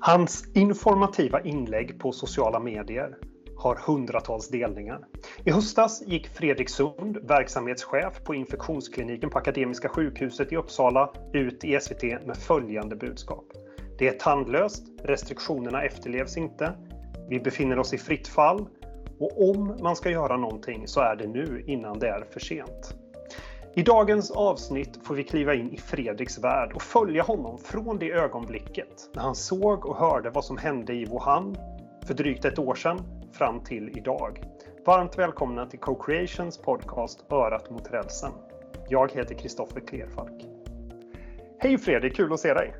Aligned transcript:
Hans 0.00 0.44
informativa 0.54 1.40
inlägg 1.40 2.00
på 2.00 2.12
sociala 2.12 2.60
medier 2.60 3.16
har 3.56 3.76
hundratals 3.86 4.48
delningar. 4.48 5.06
I 5.44 5.50
höstas 5.50 6.02
gick 6.06 6.28
Fredrik 6.28 6.68
Sund, 6.68 7.18
verksamhetschef 7.22 8.24
på 8.24 8.34
infektionskliniken 8.34 9.30
på 9.30 9.38
Akademiska 9.38 9.88
sjukhuset 9.88 10.52
i 10.52 10.56
Uppsala, 10.56 11.12
ut 11.32 11.64
i 11.64 11.80
SVT 11.80 12.02
med 12.02 12.36
följande 12.36 12.96
budskap. 12.96 13.44
Det 13.98 14.08
är 14.08 14.12
tandlöst, 14.12 14.82
restriktionerna 15.04 15.82
efterlevs 15.82 16.36
inte, 16.36 16.72
vi 17.28 17.40
befinner 17.40 17.78
oss 17.78 17.94
i 17.94 17.98
fritt 17.98 18.28
fall 18.28 18.66
och 19.18 19.50
om 19.50 19.76
man 19.82 19.96
ska 19.96 20.10
göra 20.10 20.36
någonting 20.36 20.88
så 20.88 21.00
är 21.00 21.16
det 21.16 21.26
nu 21.26 21.64
innan 21.66 21.98
det 21.98 22.08
är 22.08 22.24
för 22.32 22.40
sent. 22.40 22.94
I 23.78 23.82
dagens 23.82 24.30
avsnitt 24.30 24.98
får 25.02 25.14
vi 25.14 25.24
kliva 25.24 25.54
in 25.54 25.72
i 25.72 25.76
Fredriks 25.76 26.38
värld 26.38 26.72
och 26.74 26.82
följa 26.82 27.22
honom 27.22 27.58
från 27.58 27.98
det 27.98 28.10
ögonblicket 28.10 29.10
när 29.14 29.22
han 29.22 29.34
såg 29.34 29.86
och 29.86 29.96
hörde 29.96 30.30
vad 30.30 30.44
som 30.44 30.56
hände 30.56 30.92
i 30.92 31.04
Wuhan 31.04 31.56
för 32.06 32.14
drygt 32.14 32.44
ett 32.44 32.58
år 32.58 32.74
sedan 32.74 32.98
fram 33.32 33.60
till 33.60 33.98
idag. 33.98 34.42
Varmt 34.86 35.18
välkomna 35.18 35.66
till 35.66 35.78
Co-Creations 35.78 36.62
podcast 36.62 37.32
Örat 37.32 37.70
mot 37.70 37.90
rälsen. 37.90 38.32
Jag 38.88 39.12
heter 39.12 39.34
Kristoffer 39.34 39.80
Klerfalk. 39.80 40.46
Hej 41.58 41.78
Fredrik, 41.78 42.16
kul 42.16 42.32
att 42.32 42.40
se 42.40 42.54
dig! 42.54 42.74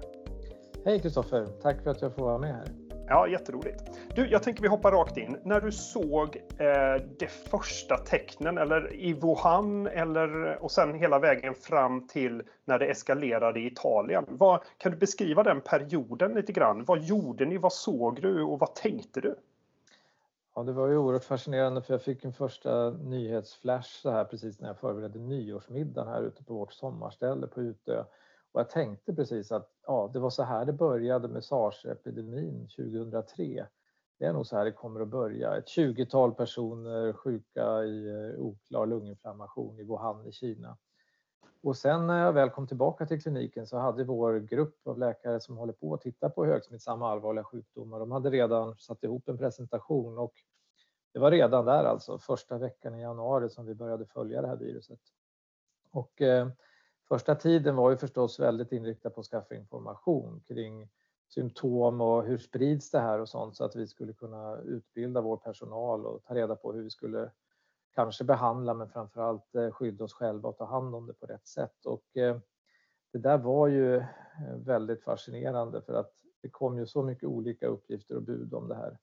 Hej 0.85 1.01
Kristoffer, 1.01 1.47
tack 1.63 1.83
för 1.83 1.91
att 1.91 2.03
jag 2.03 2.15
får 2.15 2.25
vara 2.25 2.39
med 2.39 2.55
här. 2.55 2.88
Ja, 3.09 3.29
jätteroligt. 3.29 3.83
Du, 4.15 4.29
jag 4.29 4.43
tänker 4.43 4.63
vi 4.63 4.69
hoppar 4.69 4.93
rakt 4.93 5.17
in. 5.17 5.39
När 5.45 5.61
du 5.61 5.73
såg 5.73 6.37
eh, 6.37 7.03
de 7.19 7.27
första 7.27 7.97
tecknen, 7.97 8.59
eller 8.59 8.95
i 8.95 9.13
Wuhan, 9.13 9.87
eller, 9.87 10.59
och 10.63 10.71
sen 10.71 10.95
hela 10.95 11.19
vägen 11.19 11.55
fram 11.55 12.07
till 12.07 12.43
när 12.65 12.79
det 12.79 12.87
eskalerade 12.87 13.61
i 13.61 13.67
Italien. 13.67 14.25
Vad, 14.29 14.61
kan 14.79 14.93
du 14.93 14.99
beskriva 14.99 15.43
den 15.43 15.61
perioden 15.61 16.35
lite 16.35 16.53
grann? 16.53 16.85
Vad 16.85 17.03
gjorde 17.03 17.47
ni? 17.47 17.59
Vad 17.59 17.73
såg 17.73 18.23
du 18.23 18.43
och 18.43 18.59
vad 18.59 18.75
tänkte 18.75 19.21
du? 19.21 19.37
Ja, 20.55 20.63
det 20.63 20.73
var 20.73 20.89
ju 20.89 20.97
oerhört 20.97 21.25
fascinerande 21.25 21.83
för 21.83 21.95
jag 21.95 22.03
fick 22.03 22.25
en 22.25 22.33
första 22.33 22.91
nyhetsflash 22.91 24.01
så 24.03 24.11
här 24.11 24.25
precis 24.25 24.61
när 24.61 24.69
jag 24.69 24.79
förberedde 24.79 25.19
nyårsmiddagen 25.19 26.13
här 26.13 26.23
ute 26.23 26.45
på 26.45 26.55
vårt 26.55 26.73
sommarställe 26.73 27.47
på 27.47 27.61
Utö. 27.61 28.05
Och 28.53 28.61
jag 28.61 28.71
tänkte 28.71 29.15
precis 29.15 29.53
att 29.53 29.71
ja, 29.87 30.11
det 30.13 30.19
var 30.19 30.31
så 30.31 30.43
här 30.43 30.65
det 30.65 30.73
började 30.73 31.29
med 31.29 31.45
sars-epidemin 31.45 32.69
2003. 32.77 33.67
Det 34.19 34.25
är 34.25 34.33
nog 34.33 34.47
så 34.47 34.57
här 34.57 34.65
det 34.65 34.73
kommer 34.73 35.01
att 35.01 35.09
börja. 35.09 35.57
Ett 35.57 35.67
20-tal 35.67 36.35
personer 36.35 37.13
sjuka 37.13 37.85
i 37.85 38.09
eh, 38.09 38.41
oklar 38.41 38.87
lunginflammation 38.87 39.79
i 39.79 39.83
Wuhan 39.83 40.27
i 40.27 40.33
Kina. 40.33 40.77
Och 41.63 41.77
sen 41.77 42.07
när 42.07 42.25
jag 42.25 42.33
väl 42.33 42.51
kom 42.51 42.67
tillbaka 42.67 43.07
till 43.07 43.23
kliniken 43.23 43.67
så 43.67 43.79
hade 43.79 44.05
vår 44.05 44.39
grupp 44.39 44.87
av 44.87 44.99
läkare 44.99 45.41
som 45.41 45.57
håller 45.57 45.73
på 45.73 45.95
att 45.95 46.01
titta 46.01 46.31
på 46.31 46.45
högsmittsamma 46.45 47.11
allvarliga 47.11 47.45
sjukdomar, 47.45 47.99
de 47.99 48.11
hade 48.13 48.31
redan 48.31 48.77
satt 48.77 49.05
ihop 49.05 49.29
en 49.29 49.39
presentation 49.39 50.19
och 50.19 50.33
det 51.13 51.19
var 51.19 51.31
redan 51.31 51.65
där 51.65 51.85
alltså, 51.85 52.19
första 52.19 52.59
veckan 52.59 52.95
i 52.95 53.01
januari 53.01 53.51
som 53.51 53.67
vi 53.67 53.75
började 53.75 54.07
följa 54.07 54.43
det 54.43 54.49
här 54.49 54.57
viruset. 54.57 55.01
Och 55.91 56.23
eh, 56.23 56.49
Första 57.09 57.35
tiden 57.35 57.77
var 57.77 57.91
ju 57.91 57.97
förstås 57.97 58.41
väldigt 58.41 58.73
inriktad 58.73 59.11
på 59.11 59.21
att 59.21 59.27
skaffa 59.27 59.55
information 59.55 60.41
kring 60.49 60.89
symptom 61.29 62.01
och 62.01 62.25
hur 62.25 62.39
sprids 62.39 62.91
det 62.91 63.01
här 63.01 63.19
och 63.19 63.29
sånt 63.29 63.57
så 63.57 63.65
att 63.65 63.77
vi 63.77 63.87
skulle 63.87 64.13
kunna 64.13 64.57
utbilda 64.57 65.21
vår 65.21 65.37
personal 65.37 66.07
och 66.07 66.25
ta 66.25 66.35
reda 66.35 66.57
på 66.57 66.73
hur 66.73 66.83
vi 66.83 66.91
skulle 66.91 67.31
kanske 67.95 68.25
behandla 68.25 68.75
men 68.75 68.89
framförallt 68.89 69.55
eh, 69.55 69.71
skydda 69.71 70.05
oss 70.05 70.13
själva 70.13 70.49
och 70.49 70.57
ta 70.57 70.65
hand 70.65 70.95
om 70.95 71.07
det 71.07 71.13
på 71.13 71.27
rätt 71.27 71.47
sätt. 71.47 71.87
Och 71.87 72.17
eh, 72.17 72.39
det 73.13 73.19
där 73.19 73.39
var 73.39 73.69
ju 73.69 73.97
eh, 73.97 74.05
väldigt 74.57 75.05
fascinerande 75.05 75.83
för 75.83 75.95
att 75.95 76.13
det 76.43 76.49
kom 76.49 76.79
ju 76.79 76.87
så 76.87 77.03
mycket 77.03 77.25
olika 77.25 77.67
uppgifter 77.67 78.17
och 78.17 78.23
bud 78.23 78.55
om 78.55 78.69
det 78.69 78.75
här. 78.75 78.99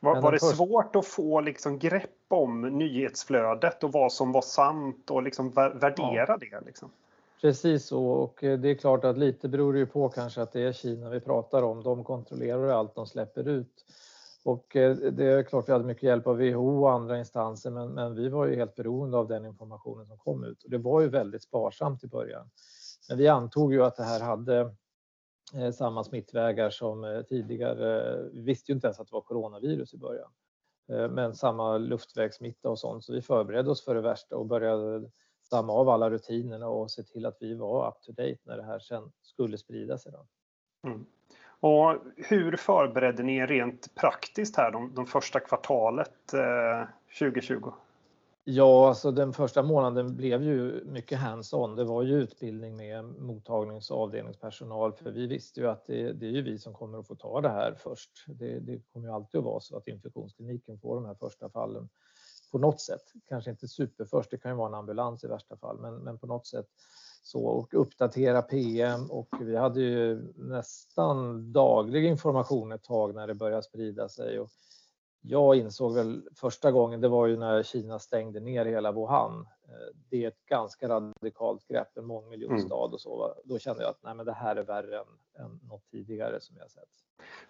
Var, 0.00 0.20
var 0.20 0.32
det 0.32 0.38
först... 0.38 0.56
svårt 0.56 0.96
att 0.96 1.06
få 1.06 1.40
liksom 1.40 1.78
grepp 1.78 2.10
om 2.28 2.60
nyhetsflödet 2.60 3.84
och 3.84 3.92
vad 3.92 4.12
som 4.12 4.32
var 4.32 4.42
sant 4.42 5.10
och 5.10 5.22
liksom 5.22 5.50
värdera 5.50 6.26
ja. 6.28 6.36
det? 6.36 6.60
Liksom? 6.66 6.90
Precis 7.40 7.86
så 7.86 8.06
och 8.06 8.44
eh, 8.44 8.58
det 8.58 8.68
är 8.68 8.74
klart 8.74 9.04
att 9.04 9.18
lite 9.18 9.48
beror 9.48 9.72
det 9.72 9.78
ju 9.78 9.86
på 9.86 10.08
kanske 10.08 10.42
att 10.42 10.52
det 10.52 10.60
är 10.60 10.72
Kina 10.72 11.10
vi 11.10 11.20
pratar 11.20 11.62
om. 11.62 11.82
De 11.82 12.04
kontrollerar 12.04 12.68
allt 12.68 12.94
de 12.94 13.06
släpper 13.06 13.48
ut. 13.48 13.84
Och 14.44 14.76
eh, 14.76 14.96
det 14.96 15.24
är 15.24 15.42
klart 15.42 15.68
vi 15.68 15.72
hade 15.72 15.84
mycket 15.84 16.02
hjälp 16.02 16.26
av 16.26 16.36
WHO 16.36 16.82
och 16.82 16.92
andra 16.92 17.18
instanser 17.18 17.70
men, 17.70 17.88
men 17.88 18.14
vi 18.14 18.28
var 18.28 18.46
ju 18.46 18.56
helt 18.56 18.74
beroende 18.74 19.16
av 19.16 19.28
den 19.28 19.46
informationen 19.46 20.06
som 20.06 20.18
kom 20.18 20.44
ut. 20.44 20.64
Och 20.64 20.70
det 20.70 20.78
var 20.78 21.00
ju 21.00 21.08
väldigt 21.08 21.42
sparsamt 21.42 22.04
i 22.04 22.06
början. 22.06 22.50
Men 23.08 23.18
vi 23.18 23.28
antog 23.28 23.72
ju 23.72 23.84
att 23.84 23.96
det 23.96 24.04
här 24.04 24.20
hade 24.20 24.74
eh, 25.54 25.70
samma 25.72 26.04
smittvägar 26.04 26.70
som 26.70 27.24
tidigare. 27.28 28.18
Vi 28.32 28.40
visste 28.40 28.72
ju 28.72 28.74
inte 28.74 28.86
ens 28.86 29.00
att 29.00 29.06
det 29.06 29.14
var 29.14 29.20
coronavirus 29.20 29.94
i 29.94 29.98
början. 29.98 30.30
Men 31.10 31.34
samma 31.34 31.78
luftvägssmitta 31.78 32.70
och 32.70 32.78
sånt 32.78 33.04
så 33.04 33.12
vi 33.12 33.22
förberedde 33.22 33.70
oss 33.70 33.84
för 33.84 33.94
det 33.94 34.00
värsta 34.00 34.36
och 34.36 34.46
började 34.46 35.10
damma 35.50 35.72
av 35.72 35.88
alla 35.88 36.10
rutinerna 36.10 36.68
och 36.68 36.90
se 36.90 37.02
till 37.02 37.26
att 37.26 37.36
vi 37.40 37.54
var 37.54 37.88
up 37.88 38.02
to 38.02 38.12
date 38.12 38.38
när 38.42 38.56
det 38.56 38.62
här 38.62 38.78
sen 38.78 39.12
skulle 39.22 39.58
sprida 39.58 39.98
sig. 39.98 40.12
Då. 40.12 40.26
Mm. 40.88 41.06
Och 41.60 41.96
hur 42.16 42.56
förberedde 42.56 43.22
ni 43.22 43.46
rent 43.46 43.94
praktiskt 43.94 44.56
här 44.56 44.70
de, 44.70 44.94
de 44.94 45.06
första 45.06 45.40
kvartalet 45.40 46.34
eh, 46.34 46.88
2020? 47.18 47.72
Ja, 48.48 48.88
alltså 48.88 49.10
den 49.10 49.32
första 49.32 49.62
månaden 49.62 50.16
blev 50.16 50.42
ju 50.42 50.84
mycket 50.84 51.18
hands-on. 51.18 51.76
Det 51.76 51.84
var 51.84 52.02
ju 52.02 52.14
utbildning 52.14 52.76
med 52.76 53.04
mottagnings 53.04 53.90
och 53.90 54.02
avdelningspersonal 54.02 54.92
för 54.92 55.10
vi 55.10 55.26
visste 55.26 55.60
ju 55.60 55.66
att 55.68 55.86
det, 55.86 56.12
det 56.12 56.26
är 56.26 56.30
ju 56.30 56.42
vi 56.42 56.58
som 56.58 56.74
kommer 56.74 56.98
att 56.98 57.06
få 57.06 57.14
ta 57.14 57.40
det 57.40 57.48
här 57.48 57.74
först. 57.78 58.10
Det, 58.26 58.58
det 58.58 58.80
kommer 58.92 59.08
ju 59.08 59.14
alltid 59.14 59.38
att 59.38 59.44
vara 59.44 59.60
så 59.60 59.76
att 59.76 59.88
infektionskliniken 59.88 60.78
får 60.78 60.94
de 60.94 61.04
här 61.04 61.14
första 61.14 61.48
fallen 61.48 61.88
på 62.50 62.58
något 62.58 62.80
sätt. 62.80 63.02
Kanske 63.28 63.50
inte 63.50 63.68
superförst, 63.68 64.30
det 64.30 64.38
kan 64.38 64.50
ju 64.50 64.56
vara 64.56 64.68
en 64.68 64.74
ambulans 64.74 65.24
i 65.24 65.26
värsta 65.26 65.56
fall, 65.56 65.78
men, 65.80 65.94
men 65.94 66.18
på 66.18 66.26
något 66.26 66.46
sätt 66.46 66.66
så 67.22 67.44
och 67.46 67.74
uppdatera 67.74 68.42
PM 68.42 69.10
och 69.10 69.28
vi 69.40 69.56
hade 69.56 69.80
ju 69.80 70.32
nästan 70.36 71.52
daglig 71.52 72.04
information 72.04 72.72
ett 72.72 72.82
tag 72.82 73.14
när 73.14 73.26
det 73.26 73.34
började 73.34 73.62
sprida 73.62 74.08
sig 74.08 74.40
och 74.40 74.50
jag 75.20 75.56
insåg 75.56 75.94
väl 75.94 76.28
första 76.34 76.72
gången, 76.72 77.00
det 77.00 77.08
var 77.08 77.26
ju 77.26 77.36
när 77.36 77.62
Kina 77.62 77.98
stängde 77.98 78.40
ner 78.40 78.66
hela 78.66 78.92
Wuhan. 78.92 79.46
Eh, 79.68 79.96
det 80.10 80.24
är 80.24 80.28
ett 80.28 80.46
ganska 80.46 80.88
radikalt 80.88 81.68
grepp, 81.68 81.98
en 81.98 82.06
mångmiljonstad 82.06 82.84
mm. 82.84 82.94
och 82.94 83.00
så. 83.00 83.34
Då 83.44 83.58
kände 83.58 83.82
jag 83.82 83.90
att 83.90 84.02
nej, 84.02 84.14
men 84.14 84.26
det 84.26 84.32
här 84.32 84.56
är 84.56 84.62
värre 84.62 84.98
än, 84.98 85.44
än 85.44 85.60
något 85.68 85.90
tidigare 85.90 86.40
som 86.40 86.56
jag 86.56 86.70
sett. 86.70 86.88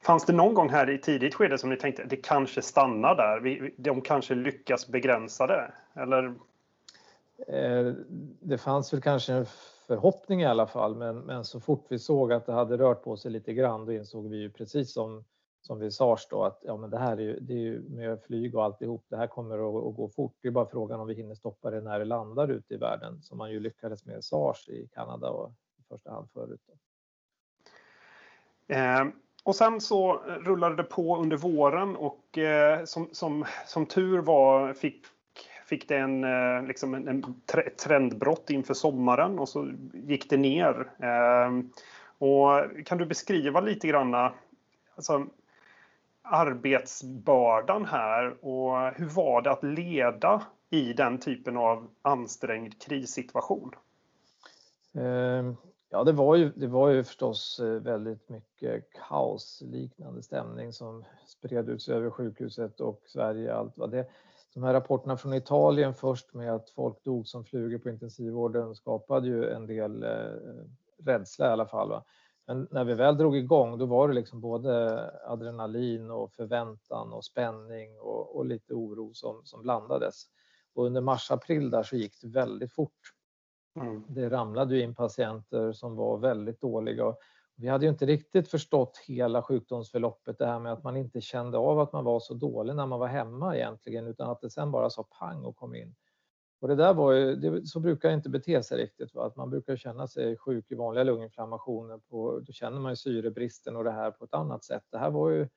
Fanns 0.00 0.24
det 0.26 0.32
någon 0.32 0.54
gång 0.54 0.68
här 0.68 0.90
i 0.90 0.98
tidigt 0.98 1.34
skede 1.34 1.58
som 1.58 1.70
ni 1.70 1.76
tänkte 1.76 2.02
att 2.02 2.10
det 2.10 2.16
kanske 2.16 2.62
stannar 2.62 3.14
där? 3.14 3.70
De 3.76 4.00
kanske 4.00 4.34
lyckas 4.34 4.88
begränsa 4.88 5.46
det? 5.46 5.72
Eller? 5.94 6.34
Eh, 7.48 7.92
det 8.40 8.58
fanns 8.58 8.92
väl 8.92 9.00
kanske 9.02 9.32
en 9.32 9.46
förhoppning 9.86 10.40
i 10.40 10.46
alla 10.46 10.66
fall, 10.66 10.96
men, 10.96 11.18
men 11.18 11.44
så 11.44 11.60
fort 11.60 11.86
vi 11.88 11.98
såg 11.98 12.32
att 12.32 12.46
det 12.46 12.52
hade 12.52 12.76
rört 12.76 13.02
på 13.02 13.16
sig 13.16 13.30
lite 13.30 13.52
grann, 13.52 13.86
då 13.86 13.92
insåg 13.92 14.28
vi 14.28 14.36
ju 14.36 14.50
precis 14.50 14.92
som 14.92 15.24
som 15.66 15.78
vid 15.78 15.92
SARS 15.92 16.26
då 16.30 16.44
att 16.44 16.62
ja, 16.64 16.76
men 16.76 16.90
det 16.90 16.98
här 16.98 17.16
är 17.16 17.20
ju, 17.20 17.40
det 17.40 17.52
är 17.52 17.58
ju 17.58 17.82
med 17.88 18.22
flyg 18.22 18.54
och 18.54 18.64
alltihop. 18.64 19.04
Det 19.08 19.16
här 19.16 19.26
kommer 19.26 19.54
att, 19.54 19.86
att, 19.86 19.96
gå 19.96 20.08
fort. 20.08 20.34
Det 20.42 20.48
är 20.48 20.52
bara 20.52 20.66
frågan 20.66 21.00
om 21.00 21.06
vi 21.06 21.14
hinner 21.14 21.34
stoppa 21.34 21.70
det 21.70 21.80
när 21.80 21.98
det 21.98 22.04
landar 22.04 22.48
ute 22.48 22.74
i 22.74 22.76
världen 22.76 23.22
som 23.22 23.38
man 23.38 23.50
ju 23.50 23.60
lyckades 23.60 24.04
med 24.04 24.24
SARS 24.24 24.68
i 24.68 24.88
Kanada 24.94 25.30
och 25.30 25.52
i 25.78 25.82
första 25.88 26.10
hand 26.10 26.28
förut. 26.30 26.60
Eh, 28.66 29.04
och 29.44 29.56
sen 29.56 29.80
så 29.80 30.16
rullade 30.26 30.76
det 30.76 30.82
på 30.82 31.16
under 31.16 31.36
våren 31.36 31.96
och 31.96 32.38
eh, 32.38 32.84
som, 32.84 33.08
som, 33.12 33.44
som 33.66 33.86
tur 33.86 34.18
var 34.18 34.74
fick 34.74 35.06
fick 35.66 35.88
det 35.88 35.96
en, 35.96 36.24
eh, 36.24 36.66
liksom 36.66 36.94
en, 36.94 37.08
en 37.08 37.40
trendbrott 37.84 38.50
inför 38.50 38.74
sommaren 38.74 39.38
och 39.38 39.48
så 39.48 39.72
gick 39.92 40.30
det 40.30 40.36
ner. 40.36 40.90
Eh, 40.98 41.50
och 42.18 42.86
kan 42.86 42.98
du 42.98 43.06
beskriva 43.06 43.60
lite 43.60 43.88
grann 43.88 44.14
alltså, 44.94 45.26
arbetsbördan 46.30 47.84
här 47.84 48.44
och 48.44 48.94
hur 48.94 49.08
var 49.08 49.42
det 49.42 49.50
att 49.50 49.62
leda 49.62 50.42
i 50.70 50.92
den 50.92 51.18
typen 51.18 51.56
av 51.56 51.88
ansträngd 52.02 52.82
krissituation? 52.82 53.70
Ehm, 54.94 55.56
ja, 55.90 56.04
det 56.04 56.12
var 56.12 56.36
ju, 56.36 56.52
det 56.56 56.66
var 56.66 56.88
ju 56.88 57.04
förstås 57.04 57.60
eh, 57.60 57.66
väldigt 57.66 58.28
mycket 58.28 58.92
kaosliknande 59.08 60.22
stämning 60.22 60.72
som 60.72 61.04
spred 61.26 61.68
ut 61.68 61.82
sig 61.82 61.94
över 61.94 62.10
sjukhuset 62.10 62.80
och 62.80 63.02
Sverige. 63.06 63.54
Allt 63.54 63.72
vad 63.76 63.90
det. 63.90 64.06
De 64.54 64.62
här 64.62 64.72
rapporterna 64.72 65.16
från 65.16 65.34
Italien 65.34 65.94
först 65.94 66.34
med 66.34 66.54
att 66.54 66.70
folk 66.70 67.04
dog 67.04 67.26
som 67.26 67.44
flugor 67.44 67.78
på 67.78 67.88
intensivvården 67.88 68.74
skapade 68.74 69.26
ju 69.26 69.50
en 69.50 69.66
del 69.66 70.02
eh, 70.02 70.10
rädsla 71.04 71.46
i 71.46 71.50
alla 71.50 71.66
fall. 71.66 71.88
Va? 71.88 72.04
Men 72.46 72.68
när 72.70 72.84
vi 72.84 72.94
väl 72.94 73.16
drog 73.16 73.36
igång 73.36 73.78
då 73.78 73.86
var 73.86 74.08
det 74.08 74.14
liksom 74.14 74.40
både 74.40 75.00
adrenalin 75.24 76.10
och 76.10 76.32
förväntan 76.32 77.12
och 77.12 77.24
spänning 77.24 77.98
och, 78.00 78.36
och 78.36 78.46
lite 78.46 78.74
oro 78.74 79.14
som, 79.14 79.40
som 79.44 79.62
blandades. 79.62 80.24
Och 80.74 80.86
under 80.86 81.00
mars-april 81.00 81.70
där 81.70 81.82
så 81.82 81.96
gick 81.96 82.20
det 82.22 82.28
väldigt 82.28 82.72
fort. 82.72 83.12
Mm. 83.76 84.04
Det 84.08 84.28
ramlade 84.28 84.80
in 84.80 84.94
patienter 84.94 85.72
som 85.72 85.96
var 85.96 86.18
väldigt 86.18 86.60
dåliga 86.60 87.14
Vi 87.56 87.68
hade 87.68 87.84
ju 87.84 87.90
inte 87.90 88.06
riktigt 88.06 88.48
förstått 88.48 88.98
hela 89.06 89.42
sjukdomsförloppet, 89.42 90.38
det 90.38 90.46
här 90.46 90.58
med 90.58 90.72
att 90.72 90.84
man 90.84 90.96
inte 90.96 91.20
kände 91.20 91.58
av 91.58 91.80
att 91.80 91.92
man 91.92 92.04
var 92.04 92.20
så 92.20 92.34
dålig 92.34 92.76
när 92.76 92.86
man 92.86 93.00
var 93.00 93.06
hemma 93.06 93.56
egentligen, 93.56 94.06
utan 94.06 94.30
att 94.30 94.40
det 94.40 94.50
sen 94.50 94.70
bara 94.70 94.90
sa 94.90 95.02
pang 95.18 95.44
och 95.44 95.56
kom 95.56 95.74
in. 95.74 95.94
Och 96.60 96.68
det 96.68 96.74
där 96.74 96.94
var 96.94 97.12
ju, 97.12 97.36
det, 97.36 97.66
så 97.66 97.80
brukar 97.80 98.08
jag 98.08 98.18
inte 98.18 98.28
bete 98.28 98.62
sig 98.62 98.78
riktigt, 98.78 99.14
va? 99.14 99.26
att 99.26 99.36
man 99.36 99.50
brukar 99.50 99.76
känna 99.76 100.08
sig 100.08 100.36
sjuk 100.36 100.70
i 100.70 100.74
vanliga 100.74 101.04
lunginflammationer, 101.04 101.98
på, 101.98 102.40
då 102.46 102.52
känner 102.52 102.80
man 102.80 102.92
ju 102.92 102.96
syrebristen 102.96 103.76
och 103.76 103.84
det 103.84 103.90
här 103.90 104.10
på 104.10 104.24
ett 104.24 104.34
annat 104.34 104.64
sätt. 104.64 104.82
Det 104.90 104.98
här 104.98 105.10
var 105.10 105.30
ju 105.30 105.48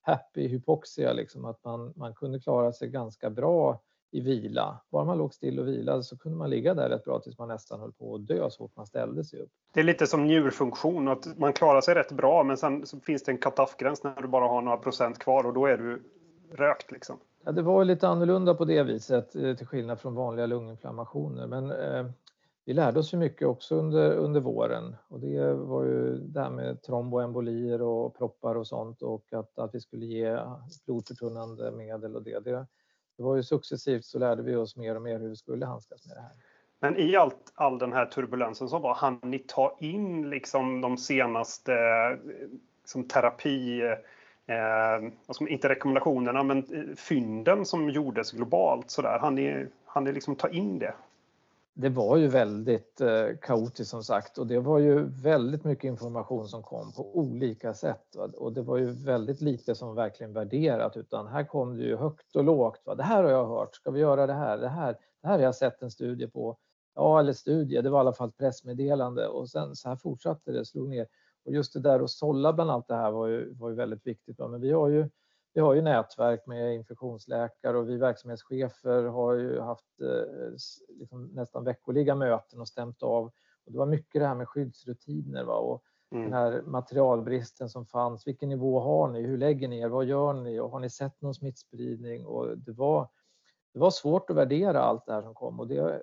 happy 0.00 0.48
hypoxia, 0.48 1.12
liksom, 1.12 1.44
att 1.44 1.64
man, 1.64 1.92
man 1.96 2.14
kunde 2.14 2.40
klara 2.40 2.72
sig 2.72 2.88
ganska 2.88 3.30
bra 3.30 3.82
i 4.10 4.20
vila. 4.20 4.80
Bara 4.90 5.04
man 5.04 5.18
låg 5.18 5.34
still 5.34 5.60
och 5.60 5.68
vilade 5.68 6.02
så 6.02 6.18
kunde 6.18 6.38
man 6.38 6.50
ligga 6.50 6.74
där 6.74 6.88
rätt 6.88 7.04
bra 7.04 7.20
tills 7.20 7.38
man 7.38 7.48
nästan 7.48 7.80
höll 7.80 7.92
på 7.92 8.14
att 8.14 8.26
dö 8.26 8.50
så 8.50 8.58
fort 8.58 8.76
man 8.76 8.86
ställde 8.86 9.24
sig 9.24 9.40
upp. 9.40 9.50
Det 9.72 9.80
är 9.80 9.84
lite 9.84 10.06
som 10.06 10.26
njurfunktion, 10.26 11.08
att 11.08 11.38
man 11.38 11.52
klarar 11.52 11.80
sig 11.80 11.94
rätt 11.94 12.12
bra 12.12 12.44
men 12.44 12.56
sen 12.56 12.86
finns 12.86 13.22
det 13.22 13.32
en 13.32 13.38
cut-off-gräns 13.38 14.02
när 14.02 14.22
du 14.22 14.28
bara 14.28 14.48
har 14.48 14.62
några 14.62 14.76
procent 14.76 15.18
kvar 15.18 15.46
och 15.46 15.54
då 15.54 15.66
är 15.66 15.76
du 15.76 16.02
rökt. 16.52 16.92
Liksom. 16.92 17.18
Ja, 17.46 17.52
det 17.52 17.62
var 17.62 17.84
lite 17.84 18.08
annorlunda 18.08 18.54
på 18.54 18.64
det 18.64 18.82
viset 18.82 19.36
eh, 19.36 19.56
till 19.56 19.66
skillnad 19.66 20.00
från 20.00 20.14
vanliga 20.14 20.46
lunginflammationer. 20.46 21.46
Men 21.46 21.70
eh, 21.70 22.06
vi 22.64 22.72
lärde 22.72 22.98
oss 22.98 23.14
ju 23.14 23.18
mycket 23.18 23.48
också 23.48 23.74
under, 23.74 24.16
under 24.16 24.40
våren 24.40 24.96
och 25.08 25.20
det 25.20 25.54
var 25.54 25.84
ju 25.84 26.18
det 26.18 26.40
här 26.40 26.50
med 26.50 26.82
tromboembolier 26.82 27.82
och 27.82 28.18
proppar 28.18 28.54
och 28.54 28.66
sånt 28.66 29.02
och 29.02 29.32
att, 29.32 29.58
att 29.58 29.74
vi 29.74 29.80
skulle 29.80 30.06
ge 30.06 30.38
blodförtunnande 30.86 31.70
medel 31.70 32.16
och 32.16 32.22
det. 32.22 32.44
det. 32.44 32.66
Det 33.16 33.22
var 33.22 33.36
ju 33.36 33.42
successivt 33.42 34.04
så 34.04 34.18
lärde 34.18 34.42
vi 34.42 34.56
oss 34.56 34.76
mer 34.76 34.96
och 34.96 35.02
mer 35.02 35.18
hur 35.18 35.28
vi 35.28 35.36
skulle 35.36 35.66
handskas 35.66 36.06
med 36.06 36.16
det 36.16 36.20
här. 36.20 36.32
Men 36.80 36.96
i 36.96 37.16
allt, 37.16 37.52
all 37.54 37.78
den 37.78 37.92
här 37.92 38.06
turbulensen 38.06 38.68
som 38.68 38.82
var, 38.82 38.94
hann 38.94 39.18
ni 39.22 39.38
ta 39.38 39.76
in 39.80 40.30
liksom 40.30 40.80
de 40.80 40.96
senaste 40.96 41.72
eh, 41.72 42.30
liksom 42.82 43.08
terapi 43.08 43.80
eh, 43.80 43.98
eh, 44.46 45.12
alltså 45.26 45.46
inte 45.46 45.68
rekommendationerna, 45.68 46.42
men 46.42 46.58
eh, 46.58 46.96
fynden 46.96 47.64
som 47.64 47.90
gjordes 47.90 48.32
globalt 48.32 48.90
sådär. 48.90 49.18
Han 49.20 49.34
ni, 49.34 49.66
han 49.84 50.04
ni 50.04 50.12
liksom 50.12 50.36
ta 50.36 50.48
in 50.48 50.78
det? 50.78 50.94
Det 51.78 51.88
var 51.88 52.16
ju 52.16 52.26
väldigt 52.26 53.00
eh, 53.00 53.26
kaotiskt 53.42 53.90
som 53.90 54.02
sagt 54.02 54.38
och 54.38 54.46
det 54.46 54.60
var 54.60 54.78
ju 54.78 55.04
väldigt 55.22 55.64
mycket 55.64 55.84
information 55.84 56.48
som 56.48 56.62
kom 56.62 56.92
på 56.92 57.18
olika 57.18 57.74
sätt. 57.74 58.16
Va? 58.16 58.28
Och 58.36 58.52
det 58.52 58.62
var 58.62 58.76
ju 58.76 58.86
väldigt 58.86 59.40
lite 59.40 59.74
som 59.74 59.94
verkligen 59.94 60.32
värderat 60.32 60.96
utan 60.96 61.26
här 61.26 61.44
kom 61.44 61.76
det 61.76 61.84
ju 61.84 61.96
högt 61.96 62.36
och 62.36 62.44
lågt. 62.44 62.80
Va? 62.84 62.94
Det 62.94 63.02
här 63.02 63.22
har 63.22 63.30
jag 63.30 63.46
hört, 63.46 63.74
ska 63.74 63.90
vi 63.90 64.00
göra 64.00 64.26
det 64.26 64.32
här? 64.32 64.58
Det 64.58 64.68
här, 64.68 64.96
det 65.22 65.28
här 65.28 65.34
har 65.34 65.44
jag 65.44 65.54
sett 65.54 65.82
en 65.82 65.90
studie 65.90 66.26
på. 66.26 66.56
Ja, 66.94 67.20
eller 67.20 67.32
studie, 67.32 67.80
det 67.82 67.90
var 67.90 67.98
i 67.98 68.00
alla 68.00 68.12
fall 68.12 68.28
ett 68.28 68.38
pressmeddelande 68.38 69.26
och 69.26 69.48
sen 69.48 69.76
så 69.76 69.88
här 69.88 69.96
fortsatte 69.96 70.52
det, 70.52 70.64
slog 70.64 70.88
ner. 70.88 71.06
Och 71.46 71.52
just 71.52 71.72
det 71.72 71.80
där 71.80 72.00
att 72.00 72.10
sålla 72.10 72.52
bland 72.52 72.70
allt 72.70 72.88
det 72.88 72.94
här 72.94 73.10
var 73.10 73.26
ju, 73.26 73.54
var 73.54 73.68
ju 73.68 73.74
väldigt 73.74 74.06
viktigt. 74.06 74.38
Men 74.38 74.60
vi 74.60 74.72
har 74.72 74.88
ju, 74.88 75.08
vi 75.54 75.60
har 75.60 75.74
ju 75.74 75.82
nätverk 75.82 76.46
med 76.46 76.74
infektionsläkare 76.74 77.78
och 77.78 77.88
vi 77.88 77.96
verksamhetschefer 77.96 79.02
har 79.02 79.34
ju 79.34 79.60
haft 79.60 80.00
eh, 80.00 80.50
liksom 80.88 81.26
nästan 81.26 81.64
veckoliga 81.64 82.14
möten 82.14 82.60
och 82.60 82.68
stämt 82.68 83.02
av. 83.02 83.24
Och 83.66 83.72
det 83.72 83.78
var 83.78 83.86
mycket 83.86 84.20
det 84.20 84.26
här 84.26 84.34
med 84.34 84.48
skyddsrutiner 84.48 85.44
va? 85.44 85.56
och 85.56 85.82
mm. 86.10 86.24
den 86.24 86.32
här 86.32 86.62
materialbristen 86.62 87.68
som 87.68 87.86
fanns. 87.86 88.26
Vilken 88.26 88.48
nivå 88.48 88.80
har 88.80 89.08
ni? 89.08 89.22
Hur 89.22 89.38
lägger 89.38 89.68
ni 89.68 89.80
er? 89.80 89.88
Vad 89.88 90.04
gör 90.04 90.32
ni? 90.32 90.60
Och 90.60 90.70
har 90.70 90.80
ni 90.80 90.90
sett 90.90 91.22
någon 91.22 91.34
smittspridning? 91.34 92.26
Och 92.26 92.58
det, 92.58 92.72
var, 92.72 93.08
det 93.72 93.78
var 93.78 93.90
svårt 93.90 94.30
att 94.30 94.36
värdera 94.36 94.80
allt 94.80 95.06
det 95.06 95.12
här 95.12 95.22
som 95.22 95.34
kom 95.34 95.60
och 95.60 95.68
det, 95.68 96.02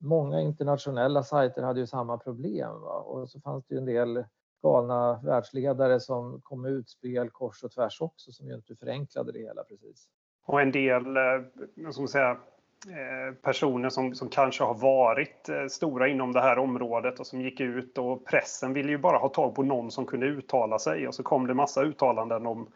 många 0.00 0.40
internationella 0.40 1.22
sajter 1.22 1.62
hade 1.62 1.80
ju 1.80 1.86
samma 1.86 2.18
problem. 2.18 2.80
Va? 2.80 3.00
Och 3.00 3.30
så 3.30 3.40
fanns 3.40 3.66
det 3.66 3.74
ju 3.74 3.78
en 3.78 3.84
del 3.84 4.24
galna 4.62 5.20
världsledare 5.22 6.00
som 6.00 6.40
kom 6.40 6.62
med 6.62 6.72
utspel 6.72 7.30
kors 7.30 7.64
och 7.64 7.70
tvärs 7.70 8.00
också 8.00 8.32
som 8.32 8.48
ju 8.48 8.54
inte 8.54 8.76
förenklade 8.76 9.32
det 9.32 9.38
hela 9.38 9.64
precis. 9.64 10.08
Och 10.46 10.60
en 10.60 10.72
del 10.72 11.16
eh, 11.16 11.90
som 11.90 12.08
säga, 12.08 12.30
eh, 12.30 13.34
personer 13.42 13.88
som, 13.88 14.14
som 14.14 14.28
kanske 14.28 14.64
har 14.64 14.74
varit 14.74 15.48
eh, 15.48 15.66
stora 15.66 16.08
inom 16.08 16.32
det 16.32 16.40
här 16.40 16.58
området 16.58 17.20
och 17.20 17.26
som 17.26 17.40
gick 17.40 17.60
ut 17.60 17.98
och 17.98 18.26
pressen 18.26 18.72
ville 18.72 18.90
ju 18.90 18.98
bara 18.98 19.18
ha 19.18 19.28
tag 19.28 19.54
på 19.54 19.62
någon 19.62 19.90
som 19.90 20.06
kunde 20.06 20.26
uttala 20.26 20.78
sig 20.78 21.08
och 21.08 21.14
så 21.14 21.22
kom 21.22 21.46
det 21.46 21.54
massa 21.54 21.82
uttalanden 21.82 22.46
om 22.46 22.68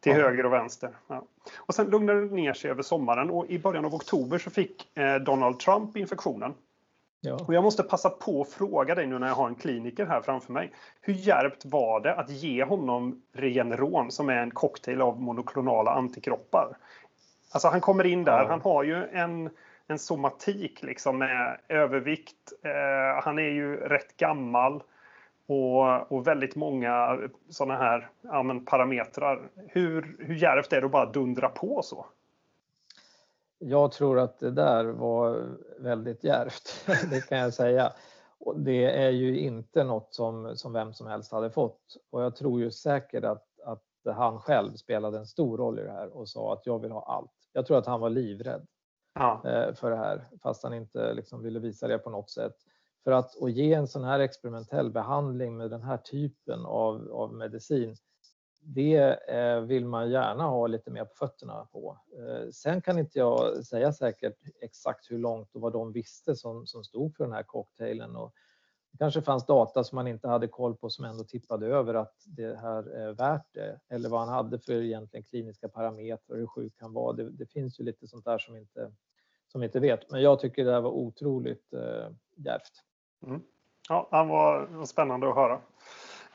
till 0.00 0.12
ja. 0.12 0.22
höger 0.22 0.46
och 0.46 0.52
vänster. 0.52 0.96
Ja. 1.06 1.24
Och 1.58 1.74
sen 1.74 1.86
lugnade 1.86 2.28
det 2.28 2.34
ner 2.34 2.52
sig 2.52 2.70
över 2.70 2.82
sommaren 2.82 3.30
och 3.30 3.46
i 3.46 3.58
början 3.58 3.84
av 3.84 3.94
oktober 3.94 4.38
så 4.38 4.50
fick 4.50 4.88
Donald 5.26 5.58
Trump 5.58 5.96
infektionen. 5.96 6.54
Ja. 7.24 7.38
Och 7.46 7.54
jag 7.54 7.64
måste 7.64 7.82
passa 7.82 8.10
på 8.10 8.40
att 8.40 8.48
fråga 8.48 8.94
dig 8.94 9.06
nu 9.06 9.18
när 9.18 9.26
jag 9.26 9.34
har 9.34 9.48
en 9.48 9.54
kliniker 9.54 10.06
här 10.06 10.20
framför 10.20 10.52
mig. 10.52 10.72
Hur 11.00 11.14
hjälpt 11.14 11.64
var 11.64 12.00
det 12.00 12.14
att 12.14 12.30
ge 12.30 12.64
honom 12.64 13.22
Regeneron 13.32 14.10
som 14.10 14.28
är 14.28 14.36
en 14.36 14.50
cocktail 14.50 15.02
av 15.02 15.20
monoklonala 15.20 15.90
antikroppar? 15.90 16.76
Alltså 17.52 17.68
han 17.68 17.80
kommer 17.80 18.06
in 18.06 18.24
där, 18.24 18.42
ja. 18.42 18.48
han 18.48 18.60
har 18.60 18.82
ju 18.82 19.04
en, 19.04 19.50
en 19.86 19.98
somatik 19.98 20.82
liksom 20.82 21.18
med 21.18 21.60
övervikt. 21.68 22.52
Eh, 22.62 23.24
han 23.24 23.38
är 23.38 23.50
ju 23.50 23.76
rätt 23.76 24.16
gammal 24.16 24.82
och, 25.46 26.12
och 26.12 26.26
väldigt 26.26 26.56
många 26.56 27.18
sådana 27.48 27.76
här 27.76 28.08
ja, 28.22 28.60
parametrar. 28.66 29.42
Hur, 29.68 30.16
hur 30.18 30.34
djärvt 30.34 30.72
är 30.72 30.80
det 30.80 30.86
att 30.86 30.92
bara 30.92 31.12
dundra 31.12 31.48
på 31.48 31.80
så? 31.82 32.06
Jag 33.58 33.92
tror 33.92 34.18
att 34.18 34.38
det 34.38 34.50
där 34.50 34.84
var 34.84 35.56
väldigt 35.78 36.24
djärvt, 36.24 36.86
det 37.10 37.28
kan 37.28 37.38
jag 37.38 37.54
säga. 37.54 37.92
Och 38.38 38.60
det 38.60 38.84
är 38.84 39.10
ju 39.10 39.38
inte 39.38 39.84
något 39.84 40.14
som, 40.14 40.56
som 40.56 40.72
vem 40.72 40.92
som 40.92 41.06
helst 41.06 41.32
hade 41.32 41.50
fått. 41.50 41.96
Och 42.10 42.22
jag 42.22 42.36
tror 42.36 42.60
ju 42.60 42.70
säkert 42.70 43.24
att, 43.24 43.46
att 43.64 44.14
han 44.14 44.40
själv 44.40 44.74
spelade 44.74 45.18
en 45.18 45.26
stor 45.26 45.58
roll 45.58 45.78
i 45.78 45.82
det 45.82 45.92
här 45.92 46.16
och 46.16 46.28
sa 46.28 46.52
att 46.52 46.66
jag 46.66 46.78
vill 46.78 46.90
ha 46.90 47.02
allt. 47.02 47.32
Jag 47.52 47.66
tror 47.66 47.78
att 47.78 47.86
han 47.86 48.00
var 48.00 48.10
livrädd 48.10 48.66
ja. 49.14 49.42
Eh, 49.44 49.74
för 49.74 49.90
det 49.90 49.96
här, 49.96 50.28
fast 50.42 50.62
han 50.62 50.74
inte 50.74 51.14
liksom 51.14 51.42
ville 51.42 51.58
visa 51.58 51.88
det 51.88 51.98
på 51.98 52.10
något 52.10 52.30
sätt. 52.30 52.56
För 53.04 53.12
att, 53.12 53.42
att 53.42 53.52
ge 53.52 53.74
en 53.74 53.88
sån 53.88 54.04
här 54.04 54.20
experimentell 54.20 54.90
behandling 54.90 55.56
med 55.56 55.70
den 55.70 55.82
här 55.82 55.96
typen 55.96 56.64
av, 56.64 57.12
av 57.12 57.34
medicin, 57.34 57.96
det 58.66 59.28
eh, 59.28 59.60
vill 59.60 59.86
man 59.86 60.10
gärna 60.10 60.44
ha 60.44 60.66
lite 60.66 60.90
mer 60.90 61.04
på 61.04 61.14
fötterna 61.14 61.66
på. 61.72 61.98
Eh, 62.18 62.50
sen 62.50 62.80
kan 62.80 62.98
inte 62.98 63.18
jag 63.18 63.64
säga 63.66 63.92
säkert 63.92 64.38
exakt 64.60 65.10
hur 65.10 65.18
långt 65.18 65.54
och 65.54 65.60
vad 65.60 65.72
de 65.72 65.92
visste 65.92 66.36
som, 66.36 66.66
som 66.66 66.84
stod 66.84 67.16
för 67.16 67.24
den 67.24 67.32
här 67.32 67.42
cocktailen. 67.42 68.16
Och 68.16 68.32
det 68.90 68.98
kanske 68.98 69.22
fanns 69.22 69.46
data 69.46 69.84
som 69.84 69.96
man 69.96 70.06
inte 70.06 70.28
hade 70.28 70.48
koll 70.48 70.76
på 70.76 70.90
som 70.90 71.04
ändå 71.04 71.24
tippade 71.24 71.66
över 71.66 71.94
att 71.94 72.14
det 72.26 72.56
här 72.60 72.90
är 72.90 73.12
värt 73.12 73.46
det. 73.52 73.80
Eller 73.88 74.08
vad 74.08 74.20
han 74.20 74.28
hade 74.28 74.58
för 74.58 74.72
egentligen 74.72 75.24
kliniska 75.24 75.68
parametrar, 75.68 76.36
hur 76.36 76.46
sjuk 76.46 76.74
han 76.80 76.92
var. 76.92 77.12
Det, 77.12 77.30
det 77.30 77.46
finns 77.46 77.80
ju 77.80 77.84
lite 77.84 78.08
sånt 78.08 78.24
där 78.24 78.38
som 78.38 78.56
inte, 78.56 78.92
som 79.52 79.62
inte 79.62 79.80
vet. 79.80 80.10
Men 80.10 80.22
jag 80.22 80.40
tycker 80.40 80.64
det 80.64 80.72
här 80.72 80.80
var 80.80 80.90
otroligt 80.90 81.72
eh, 81.72 82.08
djärvt. 82.36 82.82
Mm. 83.26 83.42
Ja, 83.88 84.08
det 84.10 84.28
var 84.28 84.84
spännande 84.84 85.28
att 85.28 85.34
höra. 85.34 85.60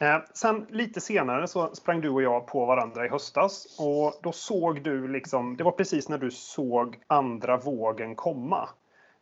Eh, 0.01 0.17
sen 0.33 0.65
lite 0.69 1.01
senare 1.01 1.47
så 1.47 1.75
sprang 1.75 2.01
du 2.01 2.09
och 2.09 2.21
jag 2.21 2.47
på 2.47 2.65
varandra 2.65 3.05
i 3.05 3.09
höstas 3.09 3.77
och 3.79 4.13
då 4.23 4.31
såg 4.31 4.83
du 4.83 5.07
liksom, 5.07 5.57
det 5.57 5.63
var 5.63 5.71
precis 5.71 6.09
när 6.09 6.17
du 6.17 6.31
såg 6.31 6.99
andra 7.07 7.57
vågen 7.57 8.15
komma. 8.15 8.69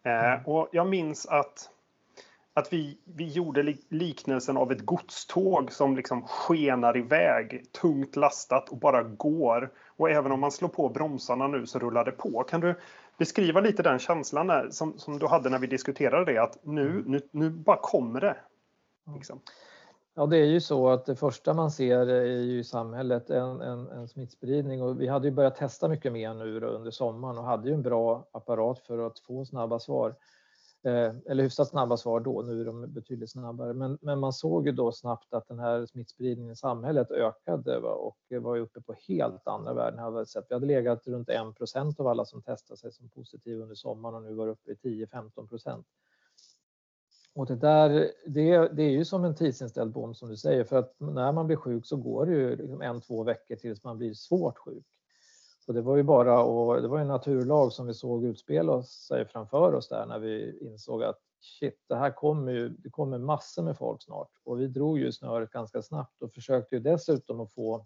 Eh, 0.04 0.34
mm. 0.34 0.46
och 0.46 0.70
jag 0.72 0.88
minns 0.88 1.26
att, 1.26 1.70
att 2.54 2.74
vi, 2.74 2.98
vi 3.04 3.28
gjorde 3.28 3.76
liknelsen 3.90 4.58
av 4.58 4.72
ett 4.72 4.86
godståg 4.86 5.72
som 5.72 5.96
liksom 5.96 6.28
skenar 6.28 6.98
iväg, 6.98 7.72
tungt 7.72 8.16
lastat 8.16 8.70
och 8.70 8.78
bara 8.78 9.04
går. 9.04 9.72
Och 9.98 10.10
även 10.10 10.32
om 10.32 10.40
man 10.40 10.52
slår 10.52 10.70
på 10.70 10.90
bromsarna 10.90 11.48
nu 11.48 11.66
så 11.66 11.80
rullar 11.80 12.06
det 12.06 12.12
på. 12.12 12.44
Kan 12.44 12.62
du 12.62 12.76
beskriva 13.18 13.62
lite 13.62 13.84
den 13.84 14.00
känslan 14.00 14.48
där, 14.48 14.70
som, 14.70 15.00
som 15.00 15.20
du 15.20 15.28
hade 15.28 15.50
när 15.50 15.60
vi 15.60 15.68
diskuterade 15.68 16.34
det, 16.34 16.44
att 16.44 16.58
nu, 16.64 16.90
mm. 16.90 17.04
nu, 17.06 17.22
nu 17.32 17.50
bara 17.50 17.78
kommer 17.82 18.22
det. 18.22 18.38
Liksom. 19.16 19.40
Ja, 20.20 20.26
det 20.26 20.38
är 20.38 20.46
ju 20.46 20.62
så 20.62 20.90
att 20.90 21.06
det 21.06 21.16
första 21.16 21.54
man 21.54 21.72
ser 21.72 22.08
är 22.08 22.26
ju 22.26 22.60
i 22.60 22.64
samhället 22.64 23.30
en, 23.30 23.62
en, 23.62 23.88
en 23.88 24.08
smittspridning 24.08 24.82
och 24.82 25.02
vi 25.02 25.08
hade 25.08 25.28
ju 25.28 25.34
börjat 25.34 25.56
testa 25.56 25.88
mycket 25.88 26.14
mer 26.14 26.34
nu 26.34 26.60
under 26.60 26.92
sommaren 26.92 27.38
och 27.38 27.44
hade 27.44 27.68
ju 27.70 27.74
en 27.74 27.82
bra 27.82 28.28
apparat 28.32 28.80
för 28.80 29.08
att 29.08 29.20
få 29.20 29.46
snabba 29.46 29.80
svar. 29.80 30.16
Eh, 30.84 31.16
eller 31.26 31.44
hyfsat 31.44 31.68
snabba 31.68 31.98
svar 31.98 32.20
då, 32.20 32.42
nu 32.42 32.62
är 32.62 32.66
de 32.66 32.94
betydligt 32.94 33.32
snabbare. 33.32 33.74
Men, 33.74 33.98
men 34.02 34.20
man 34.20 34.34
såg 34.34 34.66
ju 34.66 34.72
då 34.72 34.92
snabbt 34.92 35.34
att 35.34 35.48
den 35.48 35.60
här 35.60 35.86
smittspridningen 35.86 36.52
i 36.52 36.56
samhället 36.56 37.12
ökade 37.12 37.80
va, 37.80 37.94
och 37.94 38.18
var 38.30 38.58
uppe 38.58 38.82
på 38.82 38.96
helt 39.08 39.48
andra 39.48 39.74
värden. 39.74 40.00
Hade 40.00 40.26
sett. 40.26 40.46
Vi 40.50 40.56
hade 40.56 40.66
legat 40.66 41.08
runt 41.08 41.30
1% 41.30 42.00
av 42.00 42.08
alla 42.08 42.26
som 42.26 42.42
testade 42.42 42.78
sig 42.78 42.92
som 42.92 43.10
positiva 43.10 43.64
under 43.64 43.76
sommaren 43.76 44.16
och 44.16 44.24
nu 44.24 44.34
var 44.34 44.46
det 44.46 44.52
uppe 44.52 44.72
i 44.72 45.06
10-15 45.06 45.48
procent. 45.48 45.86
Och 47.38 47.46
det 47.46 47.56
där, 47.56 48.12
det, 48.26 48.68
det 48.68 48.84
är 48.84 48.90
ju 48.90 49.06
som 49.06 49.24
en 49.24 49.36
tidsinställd 49.36 49.92
bom, 49.92 50.16
som 50.16 50.30
du 50.30 50.38
säger, 50.38 50.64
för 50.64 50.76
att 50.80 50.96
när 50.98 51.32
man 51.32 51.48
blir 51.48 51.58
sjuk 51.58 51.86
så 51.86 51.98
går 51.98 52.26
det 52.26 52.32
ju 52.32 52.56
liksom 52.56 52.82
en, 52.82 53.02
två 53.02 53.24
veckor 53.24 53.56
tills 53.56 53.84
man 53.84 53.98
blir 53.98 54.14
svårt 54.14 54.58
sjuk. 54.58 54.86
Så 55.66 55.72
det 55.72 55.82
var 55.82 55.96
ju 55.98 56.04
bara 56.04 56.44
och 56.44 56.82
det 56.82 56.88
var 56.88 57.00
en 57.00 57.08
naturlag 57.08 57.74
som 57.74 57.88
vi 57.88 57.94
såg 57.94 58.26
utspela 58.26 58.84
sig 58.84 59.26
framför 59.26 59.74
oss 59.74 59.90
där 59.90 60.06
när 60.06 60.20
vi 60.20 60.60
insåg 60.62 61.04
att 61.04 61.20
shit, 61.40 61.84
det 61.88 61.96
här 61.96 62.12
kommer 62.12 62.52
ju, 62.52 62.70
det 62.70 62.90
kommer 62.90 63.18
massor 63.18 63.64
med 63.64 63.78
folk 63.78 64.04
snart. 64.04 64.32
Och 64.44 64.62
vi 64.62 64.68
drog 64.68 65.00
ju 65.00 65.12
snöret 65.12 65.52
ganska 65.52 65.82
snabbt 65.82 66.22
och 66.22 66.34
försökte 66.34 66.76
ju 66.76 66.82
dessutom 66.82 67.40
att 67.40 67.54
få 67.54 67.86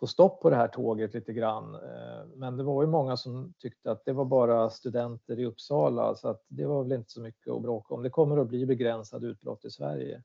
få 0.00 0.06
stopp 0.06 0.40
på 0.40 0.50
det 0.50 0.56
här 0.56 0.68
tåget 0.68 1.14
lite 1.14 1.32
grann. 1.32 1.74
Eh, 1.74 2.05
men 2.34 2.56
det 2.56 2.62
var 2.62 2.82
ju 2.82 2.88
många 2.88 3.16
som 3.16 3.54
tyckte 3.58 3.90
att 3.90 4.04
det 4.04 4.12
var 4.12 4.24
bara 4.24 4.70
studenter 4.70 5.38
i 5.38 5.46
Uppsala 5.46 6.14
så 6.14 6.28
att 6.28 6.44
det 6.48 6.66
var 6.66 6.82
väl 6.82 6.92
inte 6.92 7.10
så 7.10 7.20
mycket 7.20 7.52
att 7.52 7.62
bråka 7.62 7.94
om. 7.94 8.02
Det 8.02 8.10
kommer 8.10 8.36
att 8.36 8.48
bli 8.48 8.66
begränsade 8.66 9.26
utbrott 9.26 9.64
i 9.64 9.70
Sverige. 9.70 10.22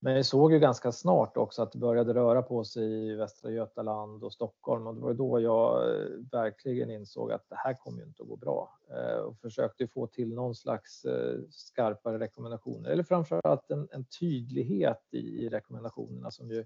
Men 0.00 0.14
vi 0.14 0.24
såg 0.24 0.52
ju 0.52 0.58
ganska 0.58 0.92
snart 0.92 1.36
också 1.36 1.62
att 1.62 1.72
det 1.72 1.78
började 1.78 2.14
röra 2.14 2.42
på 2.42 2.64
sig 2.64 3.08
i 3.08 3.14
Västra 3.14 3.50
Götaland 3.50 4.24
och 4.24 4.32
Stockholm 4.32 4.86
och 4.86 4.94
det 4.94 5.00
var 5.00 5.14
då 5.14 5.40
jag 5.40 5.90
eh, 5.90 6.06
verkligen 6.32 6.90
insåg 6.90 7.32
att 7.32 7.48
det 7.48 7.56
här 7.56 7.74
kommer 7.74 7.98
ju 7.98 8.06
inte 8.06 8.22
att 8.22 8.28
gå 8.28 8.36
bra 8.36 8.78
eh, 8.90 9.18
och 9.18 9.38
försökte 9.38 9.88
få 9.88 10.06
till 10.06 10.34
någon 10.34 10.54
slags 10.54 11.04
eh, 11.04 11.38
skarpare 11.50 12.18
rekommendationer 12.18 12.90
eller 12.90 13.02
framförallt 13.02 13.70
en, 13.70 13.88
en 13.92 14.04
tydlighet 14.04 15.02
i, 15.10 15.18
i 15.18 15.48
rekommendationerna 15.48 16.30
som 16.30 16.50
ju 16.50 16.64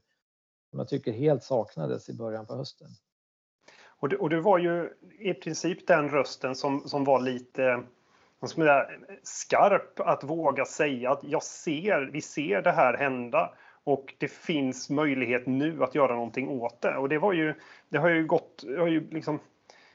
som 0.71 0.79
jag 0.79 0.89
tycker 0.89 1.13
helt 1.13 1.43
saknades 1.43 2.09
i 2.09 2.15
början 2.15 2.47
på 2.47 2.55
hösten. 2.55 2.89
Och 4.01 4.09
det, 4.09 4.17
och 4.17 4.31
det 4.31 4.41
var 4.41 4.59
ju 4.59 4.89
i 5.19 5.35
princip 5.35 5.87
den 5.87 6.09
rösten 6.09 6.55
som, 6.55 6.89
som 6.89 7.05
var 7.05 7.21
lite 7.21 7.83
säga, 8.49 8.87
skarp 9.23 10.01
att 10.01 10.25
våga 10.25 10.65
säga 10.65 11.11
att 11.11 11.25
jag 11.25 11.43
ser, 11.43 12.11
vi 12.13 12.21
ser 12.21 12.63
det 12.63 12.73
här 12.73 12.97
hända 12.97 13.51
och 13.85 14.15
det 14.19 14.29
finns 14.29 14.91
möjlighet 14.91 15.47
nu 15.47 15.85
att 15.85 15.95
göra 15.95 16.15
någonting 16.15 16.49
åt 16.49 16.81
det. 16.81 16.97
Och 16.97 17.09
det 17.09 17.19
var 17.19 17.33
ju, 17.33 17.55
det 17.89 17.99
har 17.99 18.09
ju 18.09 18.27
gått, 18.27 18.65
har 18.79 18.87
ju 18.87 19.11
liksom, 19.11 19.39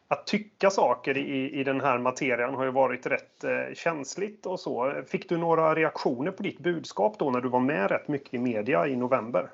att 0.07 0.27
tycka 0.27 0.69
saker 0.69 1.17
i, 1.17 1.51
i 1.51 1.63
den 1.63 1.81
här 1.81 1.97
materian 1.97 2.55
har 2.55 2.65
ju 2.65 2.71
varit 2.71 3.05
rätt 3.05 3.43
eh, 3.43 3.73
känsligt 3.73 4.45
och 4.45 4.59
så. 4.59 4.93
Fick 5.07 5.29
du 5.29 5.37
några 5.37 5.75
reaktioner 5.75 6.31
på 6.31 6.43
ditt 6.43 6.59
budskap 6.59 7.19
då 7.19 7.31
när 7.31 7.41
du 7.41 7.49
var 7.49 7.59
med 7.59 7.91
rätt 7.91 8.07
mycket 8.07 8.33
i 8.33 8.39
media 8.39 8.87
i 8.87 8.95
november? 8.95 9.49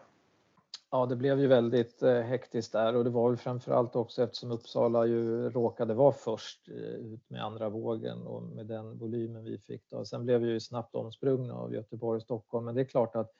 Ja, 0.93 1.05
det 1.05 1.15
blev 1.15 1.39
ju 1.39 1.48
väldigt 1.48 2.03
eh, 2.03 2.21
hektiskt 2.21 2.71
där 2.71 2.95
och 2.95 3.03
det 3.03 3.10
var 3.10 3.29
väl 3.29 3.38
framförallt 3.38 3.95
också 3.95 4.24
eftersom 4.24 4.51
Uppsala 4.51 5.05
ju 5.05 5.50
råkade 5.50 5.93
vara 5.93 6.12
först 6.12 6.69
eh, 6.69 6.75
ut 6.75 7.29
med 7.29 7.43
andra 7.43 7.69
vågen 7.69 8.27
och 8.27 8.43
med 8.43 8.65
den 8.65 8.98
volymen 8.98 9.43
vi 9.43 9.57
fick. 9.57 9.89
Då. 9.89 10.05
Sen 10.05 10.25
blev 10.25 10.41
vi 10.41 10.48
ju 10.48 10.60
snabbt 10.60 10.95
omsprungna 10.95 11.53
av 11.53 11.74
Göteborg 11.74 12.15
och 12.15 12.21
Stockholm, 12.21 12.65
men 12.65 12.75
det 12.75 12.81
är 12.81 12.86
klart 12.86 13.15
att 13.15 13.31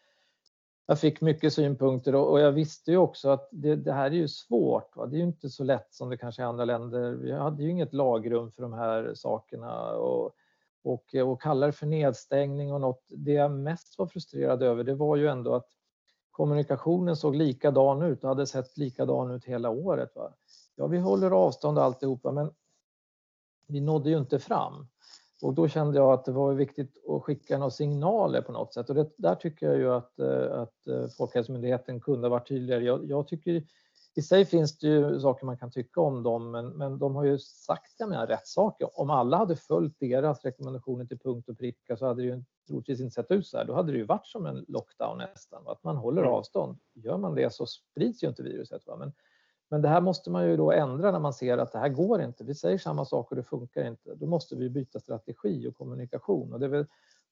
jag 0.86 1.00
fick 1.00 1.22
mycket 1.22 1.54
synpunkter 1.54 2.16
och 2.16 2.40
jag 2.40 2.52
visste 2.52 2.92
ju 2.92 2.98
också 2.98 3.30
att 3.30 3.50
det, 3.52 3.76
det 3.76 3.94
här 3.94 4.06
är 4.06 4.16
ju 4.16 4.28
svårt. 4.28 4.96
Va? 4.96 5.06
Det 5.06 5.16
är 5.16 5.20
ju 5.20 5.26
inte 5.26 5.50
så 5.50 5.64
lätt 5.64 5.94
som 5.94 6.10
det 6.10 6.18
kanske 6.18 6.42
är 6.42 6.46
i 6.46 6.50
andra 6.50 6.66
länder. 6.66 7.12
Vi 7.12 7.32
hade 7.32 7.64
ju 7.64 7.70
inget 7.70 7.94
lagrum 7.94 8.52
för 8.52 8.62
de 8.62 8.74
här 8.74 9.14
sakerna 9.14 9.92
och, 9.92 10.32
och, 10.84 11.16
och 11.16 11.42
kalla 11.42 11.66
det 11.66 11.72
för 11.72 11.86
nedstängning 11.86 12.74
och 12.74 12.82
något. 12.82 13.04
Det 13.10 13.32
jag 13.32 13.52
mest 13.52 14.00
var 14.00 14.08
frustrerad 14.08 14.64
över, 14.64 14.84
det 14.84 14.96
var 14.96 15.16
ju 15.16 15.28
ändå 15.28 15.56
att 15.56 15.70
kommunikationen 16.32 17.16
såg 17.16 17.36
likadan 17.36 18.02
ut 18.02 18.24
och 18.24 18.30
hade 18.30 18.48
sett 18.48 18.78
likadan 18.78 19.32
ut 19.32 19.46
hela 19.46 19.70
året. 19.70 20.16
Va? 20.16 20.34
Ja, 20.76 20.88
vi 20.88 20.98
håller 20.98 21.32
avstånd 21.32 21.80
alltihopa, 21.80 22.32
men 22.32 22.52
vi 23.68 23.82
nådde 23.82 24.10
ju 24.10 24.18
inte 24.18 24.40
fram. 24.40 24.88
Och 25.42 25.54
då 25.54 25.68
kände 25.68 25.98
jag 25.98 26.14
att 26.14 26.26
det 26.26 26.32
var 26.32 26.54
viktigt 26.54 27.08
att 27.08 27.24
skicka 27.24 27.58
några 27.58 27.72
signaler 27.72 28.42
på 28.42 28.52
något 28.52 28.74
sätt. 28.74 28.90
Och 28.90 28.96
det, 28.96 29.10
där 29.18 29.36
tycker 29.36 29.66
jag 29.66 29.78
ju 29.78 29.94
att, 29.94 30.20
eh, 30.20 30.62
att 30.62 30.88
eh, 30.88 31.08
Folkhälsomyndigheten 31.18 32.00
kunde 32.00 32.28
ha 32.28 32.30
varit 32.30 32.48
tydligare. 32.48 32.84
Jag, 32.84 33.10
jag, 33.10 33.28
tycker 33.28 33.64
i 34.16 34.22
sig 34.22 34.46
finns 34.46 34.78
det 34.78 34.88
ju 34.88 35.20
saker 35.20 35.46
man 35.46 35.58
kan 35.58 35.72
tycka 35.72 36.02
om 36.02 36.24
dem, 36.24 36.52
men, 36.52 36.70
men 36.70 37.00
de 37.00 37.16
har 37.16 37.24
ju 37.24 37.40
sagt 37.40 37.96
jag 37.98 38.10
menar, 38.10 38.28
rätt 38.28 38.48
saker. 38.48 39.00
Om 39.00 39.10
alla 39.10 39.38
hade 39.38 39.56
följt 39.56 40.00
deras 40.00 40.46
rekommendationer 40.46 41.06
till 41.06 41.20
punkt 41.20 41.50
och 41.50 41.58
pricka 41.58 41.98
så 41.98 42.06
hade 42.06 42.22
det 42.22 42.28
ju 42.28 42.44
troligtvis 42.68 43.00
inte 43.00 43.14
sett 43.14 43.32
ut 43.32 43.48
så 43.48 43.58
här. 43.58 43.66
Då 43.66 43.74
hade 43.74 43.92
det 43.92 43.98
ju 43.98 44.06
varit 44.06 44.28
som 44.28 44.46
en 44.46 44.66
lockdown 44.68 45.18
nästan, 45.18 45.68
att 45.68 45.84
man 45.84 45.98
håller 45.98 46.22
mm. 46.22 46.34
avstånd. 46.34 46.80
Gör 46.94 47.18
man 47.18 47.36
det 47.36 47.54
så 47.54 47.66
sprids 47.66 48.24
ju 48.24 48.28
inte 48.28 48.44
viruset. 48.44 48.88
Va? 48.88 48.96
Men, 48.96 49.14
men 49.70 49.82
det 49.82 49.90
här 49.90 50.02
måste 50.02 50.30
man 50.30 50.48
ju 50.48 50.58
då 50.58 50.72
ändra 50.72 51.12
när 51.12 51.20
man 51.20 51.34
ser 51.34 51.58
att 51.58 51.72
det 51.72 51.80
här 51.80 51.90
går 51.90 52.22
inte. 52.22 52.44
Vi 52.44 52.56
säger 52.56 52.78
samma 52.78 53.06
sak 53.06 53.32
och 53.32 53.36
det 53.36 53.44
funkar 53.44 53.88
inte. 53.88 54.16
Då 54.16 54.26
måste 54.26 54.56
vi 54.56 54.70
byta 54.70 55.00
strategi 55.00 55.68
och 55.68 55.76
kommunikation 55.76 56.54
och 56.54 56.60
det 56.60 56.66
är 56.66 56.70
väl, 56.70 56.86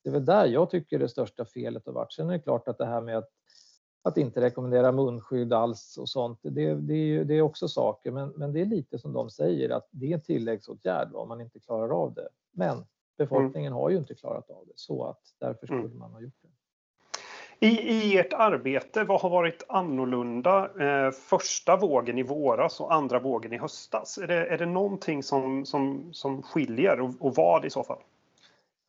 det 0.04 0.10
är 0.10 0.14
väl 0.14 0.26
där 0.26 0.46
jag 0.46 0.70
tycker 0.70 1.00
det 1.00 1.10
största 1.10 1.46
felet 1.46 1.86
har 1.86 1.94
varit. 1.94 2.14
Sen 2.14 2.30
är 2.30 2.34
det 2.34 2.40
klart 2.40 2.68
att 2.68 2.78
det 2.78 2.86
här 2.86 3.02
med 3.02 3.18
att 3.18 3.30
att 4.04 4.18
inte 4.18 4.42
rekommendera 4.42 4.92
munskydd 4.92 5.54
alls 5.54 5.98
och 5.98 6.10
sånt. 6.10 6.40
Det, 6.42 6.76
det, 6.76 6.94
är, 6.94 7.24
det 7.24 7.34
är 7.34 7.42
också 7.42 7.68
saker, 7.68 8.12
men, 8.12 8.30
men 8.30 8.54
det 8.54 8.62
är 8.62 8.66
lite 8.66 9.00
som 9.00 9.14
de 9.14 9.30
säger 9.30 9.70
att 9.70 9.88
det 9.92 10.12
är 10.12 10.14
en 10.14 10.22
tilläggsåtgärd 10.22 11.14
om 11.14 11.28
man 11.28 11.42
inte 11.42 11.60
klarar 11.60 12.04
av 12.04 12.14
det. 12.14 12.30
Men 12.52 12.86
befolkningen 13.18 13.74
mm. 13.74 13.82
har 13.82 13.90
ju 13.90 13.98
inte 13.98 14.16
klarat 14.16 14.50
av 14.50 14.66
det 14.68 14.74
så 14.76 15.06
att 15.06 15.22
därför 15.40 15.68
skulle 15.68 15.80
mm. 15.80 16.00
man 16.00 16.12
ha 16.12 16.22
gjort 16.22 16.34
det. 16.42 16.50
I, 17.62 17.68
I 17.68 18.18
ert 18.18 18.34
arbete, 18.34 19.04
vad 19.04 19.22
har 19.22 19.30
varit 19.30 19.66
annorlunda 19.68 20.70
eh, 20.80 21.12
första 21.12 21.78
vågen 21.78 22.18
i 22.18 22.24
våras 22.24 22.80
och 22.80 22.94
andra 22.94 23.20
vågen 23.20 23.54
i 23.54 23.58
höstas? 23.58 24.18
Är 24.18 24.28
det, 24.28 24.46
är 24.46 24.58
det 24.58 24.66
någonting 24.66 25.24
som, 25.24 25.66
som, 25.66 26.14
som 26.14 26.42
skiljer 26.42 27.02
och, 27.02 27.12
och 27.20 27.36
vad 27.36 27.66
i 27.66 27.70
så 27.70 27.84
fall? 27.84 28.00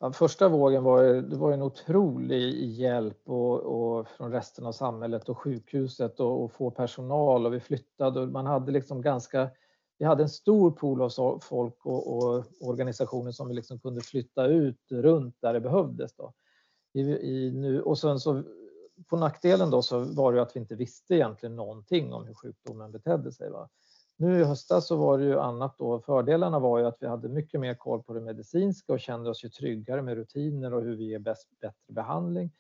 Ja, 0.02 0.12
första 0.12 0.49
vågen 0.49 0.85
var, 0.85 1.04
det 1.04 1.37
var 1.37 1.52
en 1.52 1.62
otrolig 1.62 2.71
hjälp 2.71 3.21
och, 3.25 3.61
och 3.61 4.09
från 4.09 4.33
resten 4.33 4.66
av 4.66 4.73
samhället 4.73 5.28
och 5.28 5.38
sjukhuset 5.38 6.21
och, 6.21 6.45
och, 6.45 6.52
få 6.52 6.71
personal 6.71 7.47
och 7.47 7.54
vi 7.54 7.61
flyttade 7.61 8.21
och 8.21 8.28
man 8.28 8.47
hade 8.47 8.73
liksom 8.73 9.02
ganska 9.02 9.50
vi 9.99 10.04
hade 10.04 10.23
en 10.23 10.28
stor 10.28 10.71
pool 10.71 11.02
av 11.02 11.38
folk 11.42 11.87
och, 11.87 12.16
och 12.16 12.45
organisationer 12.61 13.33
som 13.33 13.49
vi 13.49 13.54
liksom 13.54 13.80
kunde 13.80 14.00
flytta 14.00 14.47
ut 14.47 14.80
runt 14.90 15.37
där 15.40 15.52
det 15.52 15.61
behövdes. 15.61 16.14
Då. 16.14 16.33
I, 16.92 17.00
i 17.00 17.52
nu, 17.52 17.83
och 17.83 17.99
sen 17.99 18.21
så 18.21 18.42
på 19.09 19.16
nackdelen 19.16 19.71
då 19.71 19.83
så 19.83 19.99
var 19.99 20.33
det 20.33 20.42
att 20.42 20.57
vi 20.57 20.61
inte 20.61 20.75
visste 20.75 21.14
egentligen 21.14 21.57
någonting 21.57 22.12
om 22.12 22.26
hur 22.26 22.35
sjukdomen 22.35 22.92
betedde 22.92 23.33
sig. 23.33 23.50
Va? 23.50 23.69
Nu 24.20 24.40
i 24.40 24.44
höstas 24.44 24.86
så 24.86 24.96
var 24.96 25.18
det 25.18 25.24
ju 25.24 25.38
annat 25.38 25.78
då. 25.78 26.00
Fördelarna 26.00 26.58
var 26.58 26.78
ju 26.78 26.86
att 26.86 26.96
vi 27.00 27.06
hade 27.06 27.28
mycket 27.28 27.60
mer 27.60 27.74
koll 27.74 28.02
på 28.02 28.12
det 28.12 28.20
medicinska 28.20 28.92
och 28.92 29.00
kände 29.00 29.30
oss 29.30 29.44
ju 29.44 29.48
tryggare 29.48 30.02
med 30.02 30.14
rutiner 30.14 30.74
och 30.74 30.82
hur 30.82 30.96
vi 30.96 31.04
ger 31.04 31.18
bäst, 31.18 31.48
bättre 31.60 31.92
behandling. 31.92 32.50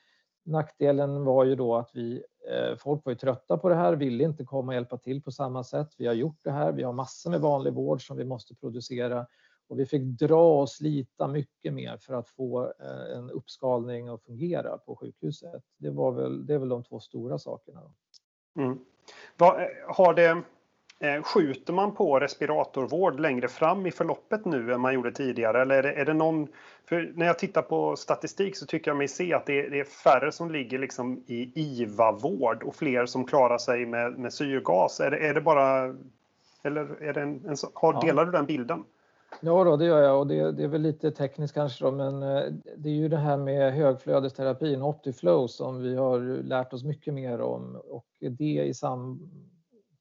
Nackdelen 0.44 1.24
var 1.24 1.44
ju 1.44 1.54
då 1.54 1.76
att 1.76 1.90
vi, 1.94 2.22
eh, 2.50 2.76
folk 2.76 3.04
var 3.04 3.12
ju 3.12 3.18
trötta 3.18 3.58
på 3.58 3.68
det 3.68 3.74
här, 3.74 3.92
ville 3.92 4.24
inte 4.24 4.44
komma 4.44 4.68
och 4.68 4.74
hjälpa 4.74 4.98
till 4.98 5.22
på 5.22 5.30
samma 5.30 5.64
sätt. 5.64 5.88
Vi 5.98 6.06
har 6.06 6.14
gjort 6.14 6.38
det 6.42 6.50
här, 6.50 6.72
vi 6.72 6.82
har 6.82 6.92
massor 6.92 7.30
med 7.30 7.40
vanlig 7.40 7.72
vård 7.72 8.06
som 8.06 8.16
vi 8.16 8.24
måste 8.24 8.54
producera 8.54 9.26
och 9.68 9.78
vi 9.78 9.86
fick 9.86 10.02
dra 10.02 10.60
och 10.60 10.68
slita 10.68 11.28
mycket 11.28 11.72
mer 11.72 11.96
för 11.96 12.14
att 12.14 12.28
få 12.28 12.64
eh, 12.64 13.16
en 13.16 13.30
uppskalning 13.30 14.08
att 14.08 14.22
fungera 14.22 14.78
på 14.78 14.96
sjukhuset. 14.96 15.62
Det, 15.78 15.90
var 15.90 16.12
väl, 16.12 16.46
det 16.46 16.54
är 16.54 16.58
väl 16.58 16.68
de 16.68 16.84
två 16.84 17.00
stora 17.00 17.38
sakerna. 17.38 17.80
Mm. 18.56 18.78
Vad, 19.36 19.60
eh, 19.60 19.66
har 19.88 20.14
det 20.14 20.42
skjuter 21.22 21.72
man 21.72 21.94
på 21.94 22.20
respiratorvård 22.20 23.20
längre 23.20 23.48
fram 23.48 23.86
i 23.86 23.90
förloppet 23.90 24.44
nu 24.44 24.72
än 24.72 24.80
man 24.80 24.94
gjorde 24.94 25.12
tidigare? 25.12 25.62
Eller 25.62 25.74
är 25.74 25.82
det, 25.82 25.92
är 25.92 26.04
det 26.04 26.14
någon... 26.14 26.48
För 26.88 27.12
när 27.14 27.26
jag 27.26 27.38
tittar 27.38 27.62
på 27.62 27.96
statistik 27.96 28.56
så 28.56 28.66
tycker 28.66 28.90
jag 28.90 28.98
mig 28.98 29.08
se 29.08 29.34
att 29.34 29.46
det 29.46 29.66
är, 29.66 29.70
det 29.70 29.80
är 29.80 29.84
färre 29.84 30.32
som 30.32 30.50
ligger 30.50 30.78
liksom 30.78 31.24
i 31.26 31.52
IVA-vård 31.54 32.62
och 32.62 32.74
fler 32.74 33.06
som 33.06 33.24
klarar 33.24 33.58
sig 33.58 33.86
med, 33.86 34.18
med 34.18 34.32
syrgas. 34.32 35.00
Är 35.00 35.10
det, 35.10 35.18
är 35.18 35.34
det 35.34 35.40
bara... 35.40 35.96
Eller 36.62 37.02
är 37.02 37.12
det 37.12 37.20
en, 37.20 37.44
en, 37.46 37.56
har, 37.74 38.06
delar 38.06 38.24
du 38.24 38.32
den 38.32 38.46
bilden? 38.46 38.84
Ja, 39.40 39.64
då, 39.64 39.76
det 39.76 39.84
gör 39.84 40.02
jag 40.02 40.18
och 40.18 40.26
det, 40.26 40.52
det, 40.52 40.64
är 40.64 40.68
väl 40.68 40.82
lite 40.82 41.10
tekniskt 41.10 41.54
kanske 41.54 41.84
då, 41.84 41.90
men 41.90 42.22
eh, 42.22 42.42
det 42.76 42.88
är 42.88 42.94
ju 42.94 43.08
det 43.08 43.16
här 43.16 43.36
med 43.36 43.72
högflödesterapin, 43.72 44.82
Optiflow, 44.82 45.46
som 45.46 45.82
vi 45.82 45.96
har 45.96 46.42
lärt 46.42 46.72
oss 46.72 46.84
mycket 46.84 47.14
mer 47.14 47.40
om 47.40 47.80
och 47.90 48.06
det 48.18 48.44
i 48.44 48.74
sam 48.74 49.30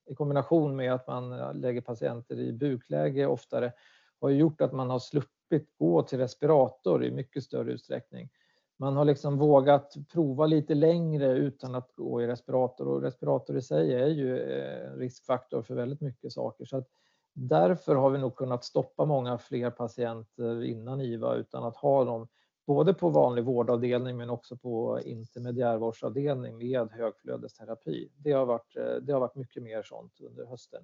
i 0.10 0.16
kombination 0.16 0.76
med 0.76 0.94
att 0.94 1.08
man 1.08 1.32
eh, 1.32 1.54
lägger 1.54 1.82
patienter 1.82 2.40
i 2.40 2.54
bukläge 2.54 3.26
oftare 3.26 3.74
har 4.22 4.30
gjort 4.30 4.62
att 4.62 4.74
man 4.74 4.90
har 4.90 5.00
sluppit 5.00 5.78
gå 5.78 6.04
till 6.04 6.20
respirator 6.20 7.04
i 7.04 7.12
mycket 7.12 7.44
större 7.44 7.72
utsträckning. 7.72 8.30
Man 8.78 8.96
har 8.96 9.06
liksom 9.06 9.38
vågat 9.38 9.96
prova 10.14 10.46
lite 10.46 10.76
längre 10.76 11.32
utan 11.32 11.76
att 11.76 11.92
gå 11.96 12.22
i 12.22 12.28
respirator 12.28 12.88
och 12.88 13.02
respirator 13.02 13.58
i 13.58 13.62
sig 13.62 13.94
är 13.94 14.08
ju 14.08 14.54
en 14.54 14.96
riskfaktor 14.96 15.62
för 15.62 15.76
väldigt 15.76 16.02
mycket 16.02 16.32
saker. 16.32 16.66
Så 16.66 16.78
att 16.78 16.88
därför 17.34 17.96
har 17.96 18.10
vi 18.10 18.18
nog 18.18 18.36
kunnat 18.36 18.64
stoppa 18.64 19.06
många 19.06 19.38
fler 19.38 19.70
patienter 19.70 20.64
innan 20.64 21.02
IVA 21.02 21.36
utan 21.36 21.64
att 21.64 21.76
ha 21.76 22.04
dem 22.04 22.28
både 22.70 22.94
på 22.94 23.10
vanlig 23.10 23.44
vårdavdelning 23.44 24.18
men 24.18 24.30
också 24.30 24.58
på 24.58 25.00
intermediärvårdsavdelning 25.06 26.58
med 26.58 26.92
högflödesterapi. 26.92 28.10
Det 28.18 28.32
har 28.32 28.46
varit, 28.46 28.76
eh, 28.78 28.96
det 29.02 29.14
har 29.14 29.20
varit 29.20 29.36
mycket 29.36 29.64
mer 29.64 29.84
sånt 29.84 30.14
under 30.22 30.46
hösten. 30.46 30.84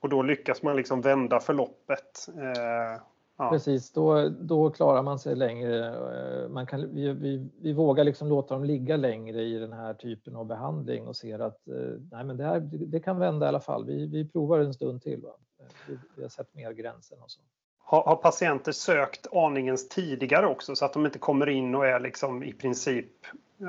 Och 0.00 0.08
då 0.08 0.22
lyckas 0.22 0.62
man 0.62 0.76
liksom 0.76 1.00
vända 1.00 1.40
förloppet? 1.40 2.28
Eh, 2.36 3.02
ja. 3.36 3.50
Precis, 3.50 3.92
då, 3.92 4.28
då 4.28 4.70
klarar 4.70 5.02
man 5.02 5.18
sig 5.18 5.36
längre. 5.36 5.88
Eh, 6.44 6.48
man 6.48 6.66
kan, 6.66 6.94
vi, 6.94 7.12
vi, 7.12 7.48
vi 7.60 7.72
vågar 7.72 8.04
liksom 8.04 8.28
låta 8.28 8.54
dem 8.54 8.64
ligga 8.64 8.96
längre 8.96 9.42
i 9.42 9.58
den 9.58 9.72
här 9.72 9.94
typen 9.94 10.36
av 10.36 10.46
behandling 10.46 11.06
och 11.06 11.16
ser 11.16 11.38
att 11.38 11.68
eh, 11.68 12.00
nej, 12.10 12.24
men 12.24 12.36
det, 12.36 12.44
här, 12.44 12.60
det 12.62 13.00
kan 13.00 13.18
vända 13.18 13.46
i 13.46 13.48
alla 13.48 13.60
fall. 13.60 13.84
Vi, 13.84 14.06
vi 14.06 14.28
provar 14.28 14.58
en 14.58 14.74
stund 14.74 15.02
till. 15.02 15.22
Va? 15.22 15.36
Vi, 15.88 15.98
vi 16.16 16.22
har 16.22 16.28
sett 16.28 16.54
mer 16.54 16.72
gränsen 16.72 17.22
och 17.22 17.30
så. 17.30 17.40
Har, 17.84 18.02
har, 18.02 18.16
patienter 18.16 18.72
sökt 18.72 19.26
aningens 19.32 19.88
tidigare 19.88 20.46
också 20.46 20.76
så 20.76 20.84
att 20.84 20.92
de 20.92 21.06
inte 21.06 21.18
kommer 21.18 21.48
in 21.48 21.74
och 21.74 21.86
är 21.86 22.00
liksom 22.00 22.42
i 22.42 22.52
princip 22.52 23.06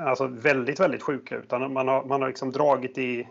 alltså 0.06 0.26
väldigt, 0.26 0.80
väldigt 0.80 1.02
sjuka 1.02 1.36
utan 1.36 1.72
man 1.72 1.88
har, 1.88 2.04
man 2.04 2.22
har 2.22 2.28
liksom 2.28 2.52
dragit 2.52 2.98
i, 2.98 3.28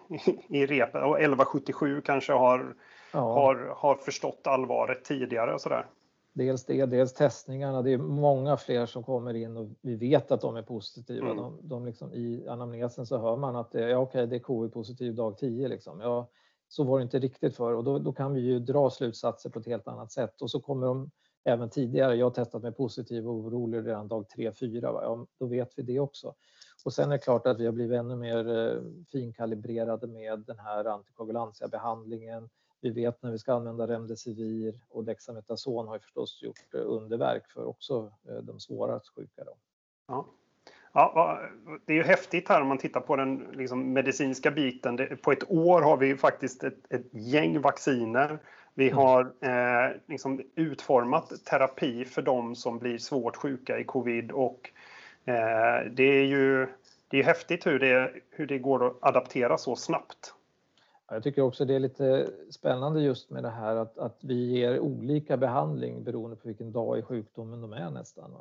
i 0.49 0.65
repet 0.65 1.03
och 1.03 1.19
1177 1.19 2.01
kanske 2.01 2.33
har, 2.33 2.75
ja. 3.13 3.19
har, 3.19 3.73
har 3.77 3.95
förstått 3.95 4.47
allvaret 4.47 5.03
tidigare 5.05 5.53
och 5.53 5.61
sådär. 5.61 5.85
Dels 6.33 6.65
det, 6.65 6.85
dels 6.85 7.13
testningarna. 7.13 7.81
Det 7.81 7.91
är 7.91 7.97
många 7.97 8.57
fler 8.57 8.85
som 8.85 9.03
kommer 9.03 9.33
in 9.33 9.57
och 9.57 9.69
vi 9.81 9.95
vet 9.95 10.31
att 10.31 10.41
de 10.41 10.55
är 10.55 10.61
positiva. 10.61 11.25
Mm. 11.25 11.37
De, 11.37 11.59
de 11.61 11.85
liksom, 11.85 12.13
I 12.13 12.47
anamnesen 12.47 13.05
så 13.05 13.17
hör 13.17 13.37
man 13.37 13.55
att 13.55 13.71
det, 13.71 13.89
ja, 13.89 13.97
okay, 13.97 14.25
det 14.25 14.35
är 14.35 14.39
covid-positiv 14.39 15.15
dag 15.15 15.37
10. 15.37 15.67
Liksom. 15.67 15.99
Ja, 15.99 16.27
så 16.73 16.83
var 16.83 16.99
det 16.99 17.03
inte 17.03 17.19
riktigt 17.19 17.55
för 17.55 17.73
och 17.73 17.83
då, 17.83 17.99
då, 17.99 18.13
kan 18.13 18.33
vi 18.33 18.41
ju 18.41 18.59
dra 18.59 18.89
slutsatser 18.89 19.49
på 19.49 19.59
ett 19.59 19.65
helt 19.65 19.87
annat 19.87 20.11
sätt 20.11 20.41
och 20.41 20.51
så 20.51 20.59
kommer 20.59 20.87
de 20.87 21.11
även 21.43 21.69
tidigare. 21.69 22.15
Jag 22.15 22.25
har 22.25 22.31
testat 22.31 22.63
mig 22.63 22.71
positiv 22.71 23.27
och 23.27 23.33
orolig 23.33 23.87
redan 23.87 24.07
dag 24.07 24.25
3-4. 24.37 24.79
Ja, 24.81 25.27
då 25.39 25.45
vet 25.45 25.73
vi 25.75 25.83
det 25.83 25.99
också. 25.99 26.33
Och 26.85 26.93
sen 26.93 27.07
är 27.07 27.11
det 27.11 27.17
klart 27.17 27.47
att 27.47 27.59
vi 27.59 27.65
har 27.65 27.73
blivit 27.73 27.99
ännu 27.99 28.15
mer 28.15 28.57
eh, 28.57 28.81
finkalibrerade 29.11 30.07
med 30.07 30.39
den 30.39 30.59
här 30.59 30.85
antikoagulantia-behandlingen. 30.85 32.49
Vi 32.81 32.89
vet 32.89 33.23
när 33.23 33.31
vi 33.31 33.37
ska 33.37 33.53
använda 33.53 33.87
remdesivir 33.87 34.81
och 34.89 35.03
Dexametason 35.03 35.87
har 35.87 35.95
ju 35.95 35.99
förstås 35.99 36.41
gjort 36.41 36.73
eh, 36.73 36.81
underverk 36.85 37.51
för 37.51 37.65
också 37.65 38.11
eh, 38.29 38.35
de 38.35 38.59
svårast 38.59 39.15
sjuka. 39.15 39.43
Då. 39.43 39.55
Ja. 40.07 40.25
Ja, 40.93 41.39
det 41.85 41.93
är 41.93 41.97
ju 41.97 42.03
häftigt 42.03 42.49
här 42.49 42.61
om 42.61 42.67
man 42.67 42.77
tittar 42.77 43.01
på 43.01 43.15
den 43.15 43.47
liksom, 43.53 43.93
medicinska 43.93 44.51
biten. 44.51 45.17
på 45.21 45.31
ett 45.31 45.51
år 45.51 45.81
har 45.81 45.97
vi 45.97 46.17
faktiskt 46.17 46.63
ett, 46.63 46.77
ett 46.89 47.05
gäng 47.11 47.61
vacciner. 47.61 48.39
Vi 48.73 48.89
mm. 48.89 48.97
har 48.97 49.33
eh, 49.41 49.91
liksom 50.07 50.41
utformat 50.55 51.45
terapi 51.45 52.05
för 52.05 52.21
de 52.21 52.55
som 52.55 52.79
blir 52.79 52.97
svårt 52.97 53.35
sjuka 53.35 53.79
i 53.79 53.83
covid 53.83 54.31
och 54.31 54.71
eh, 55.25 55.91
det 55.91 56.03
är 56.03 56.25
ju 56.25 56.67
det 57.07 57.19
är 57.19 57.23
häftigt 57.23 57.65
hur 57.65 57.79
det, 57.79 58.11
hur 58.29 58.47
det 58.47 58.59
går 58.59 58.87
att 58.87 58.97
adaptera 59.01 59.57
så 59.57 59.75
snabbt. 59.75 60.33
Jag 61.09 61.23
tycker 61.23 61.41
också 61.41 61.65
det 61.65 61.75
är 61.75 61.79
lite 61.79 62.29
spännande 62.49 63.01
just 63.01 63.29
med 63.29 63.43
det 63.43 63.49
här 63.49 63.75
att, 63.75 63.97
att 63.97 64.17
vi 64.21 64.59
ger 64.59 64.79
olika 64.79 65.37
behandling 65.37 66.03
beroende 66.03 66.35
på 66.35 66.47
vilken 66.47 66.71
dag 66.71 66.99
i 66.99 67.01
sjukdomen 67.01 67.61
de 67.61 67.73
är 67.73 67.89
nästan. 67.89 68.31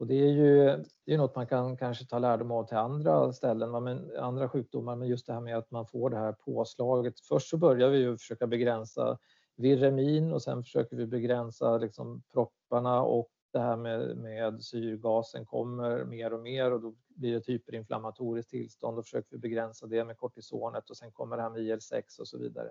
Och 0.00 0.06
det 0.06 0.14
är 0.14 0.32
ju 0.32 0.84
det 1.04 1.14
är 1.14 1.18
något 1.18 1.36
man 1.36 1.46
kan 1.46 1.76
kanske 1.76 2.04
ta 2.04 2.18
lärdom 2.18 2.50
av 2.50 2.64
till 2.64 2.76
andra 2.76 3.32
ställen, 3.32 3.84
men, 3.84 4.10
andra 4.18 4.48
sjukdomar, 4.48 4.96
men 4.96 5.08
just 5.08 5.26
det 5.26 5.32
här 5.32 5.40
med 5.40 5.58
att 5.58 5.70
man 5.70 5.86
får 5.86 6.10
det 6.10 6.16
här 6.16 6.32
påslaget. 6.32 7.20
Först 7.20 7.48
så 7.48 7.56
börjar 7.56 7.88
vi 7.88 7.98
ju 7.98 8.16
försöka 8.16 8.46
begränsa 8.46 9.18
viremin 9.56 10.32
och 10.32 10.42
sen 10.42 10.62
försöker 10.62 10.96
vi 10.96 11.06
begränsa 11.06 11.78
liksom 11.78 12.22
propparna 12.32 13.02
och 13.02 13.28
det 13.52 13.58
här 13.58 13.76
med, 13.76 14.16
med 14.16 14.62
syrgasen 14.62 15.46
kommer 15.46 16.04
mer 16.04 16.32
och 16.32 16.40
mer 16.40 16.72
och 16.72 16.80
då 16.80 16.94
blir 17.08 17.30
det 17.30 17.36
ett 17.36 17.48
hyperinflammatoriskt 17.48 18.50
tillstånd. 18.50 18.96
Då 18.96 19.02
försöker 19.02 19.28
vi 19.30 19.38
begränsa 19.38 19.86
det 19.86 20.04
med 20.04 20.16
kortisonet 20.16 20.90
och 20.90 20.96
sen 20.96 21.12
kommer 21.12 21.36
det 21.36 21.42
här 21.42 21.50
med 21.50 21.60
IL-6 21.60 22.20
och 22.20 22.28
så 22.28 22.38
vidare. 22.38 22.70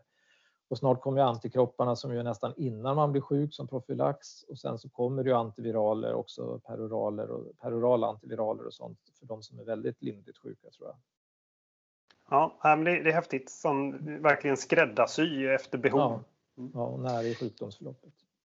Och 0.70 0.78
snart 0.78 1.02
kommer 1.02 1.22
ju 1.22 1.28
antikropparna 1.28 1.96
som 1.96 2.14
ju 2.14 2.24
nästan 2.24 2.54
innan 2.58 2.96
man 2.96 3.12
blir 3.12 3.22
sjuk 3.22 3.54
som 3.54 3.68
profylax 3.68 4.44
och 4.44 4.60
sen 4.60 4.78
så 4.78 4.90
kommer 4.90 5.24
ju 5.24 5.34
antiviraler 5.34 6.14
också, 6.14 6.60
peroraler 6.60 7.32
och 7.32 7.58
perorala 7.62 8.08
antiviraler 8.08 8.66
och 8.68 8.74
sånt 8.74 9.00
för 9.20 9.26
de 9.26 9.44
som 9.44 9.60
är 9.60 9.64
väldigt 9.64 10.02
lindrigt 10.02 10.38
sjuka 10.38 10.70
tror 10.70 10.88
jag. 10.88 10.96
Ja, 12.30 12.76
det, 12.76 12.92
är 12.92 13.12
häftigt 13.12 13.50
som 13.50 13.92
verkligen 14.22 14.58
skräddarsy 14.58 15.48
efter 15.48 15.78
behov. 15.78 16.24
Ja, 16.56 16.70
ja 16.74 16.86
och 16.86 17.00
när 17.00 17.24
i 17.24 17.36
sjukdomsförloppet. 17.36 18.14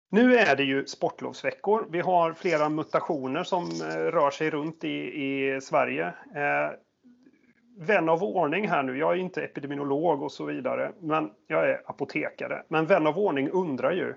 Nu 0.09 0.35
är 0.35 0.55
det 0.55 0.63
ju 0.63 0.85
sportlovsveckor. 0.85 1.87
Vi 1.89 1.99
har 1.99 2.33
flera 2.33 2.69
mutationer 2.69 3.43
som 3.43 3.63
eh, 3.63 3.97
rör 3.97 4.31
sig 4.31 4.49
runt 4.49 4.83
i, 4.83 5.23
i 5.23 5.61
Sverige. 5.61 6.13
Vän 7.77 8.09
av 8.09 8.23
ordning 8.23 8.67
här 8.67 8.83
nu, 8.83 8.97
jag 8.97 9.11
är 9.11 9.17
inte 9.17 9.43
epidemiolog 9.43 10.23
och 10.23 10.31
så 10.31 10.45
vidare, 10.45 10.91
men 10.99 11.31
jag 11.47 11.69
är 11.69 11.81
apotekare. 11.85 12.63
Men 12.67 12.85
vän 12.85 13.07
av 13.07 13.17
ordning 13.17 13.49
undrar 13.49 13.91
ju, 13.91 14.15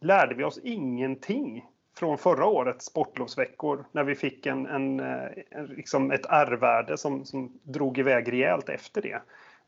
lärde 0.00 0.34
vi 0.34 0.44
oss 0.44 0.58
ingenting 0.58 1.64
från 1.96 2.18
förra 2.18 2.46
årets 2.46 2.86
sportlovsveckor 2.86 3.84
när 3.92 4.04
vi 4.04 4.14
fick 4.14 4.46
en, 4.46 4.66
en, 4.66 5.00
en 5.00 5.66
liksom 5.66 6.10
ett 6.10 6.26
R-värde 6.28 6.96
som, 6.96 7.24
som 7.24 7.60
drog 7.62 7.98
iväg 7.98 8.32
rejält 8.32 8.68
efter 8.68 9.02
det? 9.02 9.20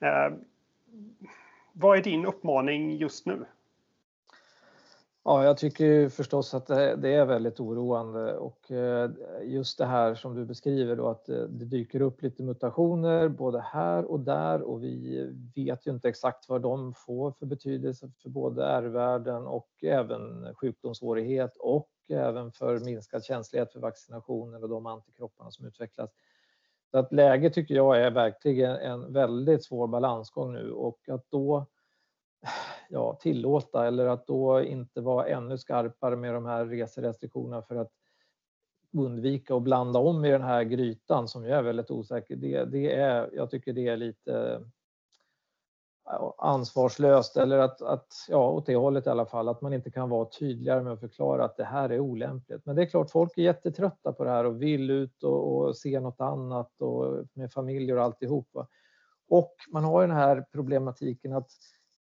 Eh, 0.06 0.32
vad 1.72 1.98
är 1.98 2.02
din 2.02 2.26
uppmaning 2.26 2.96
just 2.96 3.26
nu? 3.26 3.44
Ja, 5.30 5.44
jag 5.44 5.56
tycker 5.56 6.08
förstås 6.08 6.54
att 6.54 6.66
det 6.66 7.14
är 7.14 7.24
väldigt 7.24 7.60
oroande 7.60 8.36
och 8.36 8.70
eh, 8.70 9.10
just 9.42 9.78
det 9.78 9.86
här 9.86 10.14
som 10.14 10.34
du 10.34 10.44
beskriver 10.44 10.96
då 10.96 11.08
att 11.08 11.28
eh, 11.28 11.42
det 11.42 11.64
dyker 11.64 12.00
upp 12.00 12.22
lite 12.22 12.42
mutationer 12.42 13.28
både 13.28 13.60
här 13.60 14.04
och 14.04 14.20
där 14.20 14.62
och 14.62 14.82
vi 14.82 15.26
vet 15.54 15.86
ju 15.86 15.90
inte 15.90 16.08
exakt 16.08 16.48
vad 16.48 16.62
de 16.62 16.94
får 16.94 17.32
för 17.32 17.46
betydelse 17.46 18.10
för 18.22 18.28
både 18.28 18.64
R-värden 18.64 19.46
och 19.46 19.68
även 19.82 20.54
sjukdomssvårighet 20.54 21.56
och 21.56 21.90
även 22.08 22.52
för 22.52 22.80
minskad 22.80 23.24
känslighet 23.24 23.72
för 23.72 23.80
vaccinationer 23.80 24.62
och 24.62 24.68
de 24.68 24.86
antikropparna 24.86 25.50
som 25.50 25.66
utvecklas. 25.66 26.10
Så 26.90 26.98
att 26.98 27.12
läget 27.12 27.54
tycker 27.54 27.74
jag 27.74 28.00
är 28.00 28.10
verkligen 28.10 28.76
en 28.76 29.12
väldigt 29.12 29.64
svår 29.64 29.86
balansgång 29.86 30.52
nu 30.52 30.72
och 30.72 31.08
att 31.08 31.24
då 31.28 31.66
ja, 32.88 33.14
tillåta 33.20 33.86
eller 33.86 34.06
att 34.06 34.26
då 34.26 34.62
inte 34.62 35.00
vara 35.00 35.26
ännu 35.26 35.58
skarpare 35.58 36.16
med 36.16 36.34
de 36.34 36.46
här 36.46 36.66
reserestriktionerna 36.66 37.62
för 37.62 37.76
att 37.76 37.92
undvika 38.92 39.54
att 39.54 39.62
blanda 39.62 39.98
om 39.98 40.24
i 40.24 40.30
den 40.30 40.42
här 40.42 40.62
grytan 40.62 41.28
som 41.28 41.44
ju 41.44 41.50
är 41.50 41.62
väldigt 41.62 41.90
osäker. 41.90 42.36
Det, 42.36 42.64
det 42.64 42.94
är, 42.94 43.30
jag 43.32 43.50
tycker 43.50 43.72
det 43.72 43.88
är 43.88 43.96
lite 43.96 44.60
ansvarslöst 46.38 47.36
eller 47.36 47.58
att, 47.58 47.82
att, 47.82 48.26
ja, 48.28 48.50
åt 48.50 48.66
det 48.66 48.76
hållet 48.76 49.06
i 49.06 49.10
alla 49.10 49.26
fall, 49.26 49.48
att 49.48 49.60
man 49.60 49.72
inte 49.72 49.90
kan 49.90 50.08
vara 50.08 50.24
tydligare 50.24 50.82
med 50.82 50.92
att 50.92 51.00
förklara 51.00 51.44
att 51.44 51.56
det 51.56 51.64
här 51.64 51.90
är 51.90 52.00
olämpligt. 52.00 52.66
Men 52.66 52.76
det 52.76 52.82
är 52.82 52.86
klart, 52.86 53.10
folk 53.10 53.38
är 53.38 53.42
jättetrötta 53.42 54.12
på 54.12 54.24
det 54.24 54.30
här 54.30 54.44
och 54.44 54.62
vill 54.62 54.90
ut 54.90 55.22
och, 55.22 55.56
och 55.56 55.76
se 55.76 56.00
något 56.00 56.20
annat 56.20 56.80
och 56.80 57.24
med 57.32 57.52
familjer 57.52 57.96
och 57.96 58.04
alltihopa. 58.04 58.66
Och 59.28 59.54
man 59.68 59.84
har 59.84 60.00
ju 60.00 60.06
den 60.06 60.16
här 60.16 60.46
problematiken 60.52 61.32
att 61.32 61.50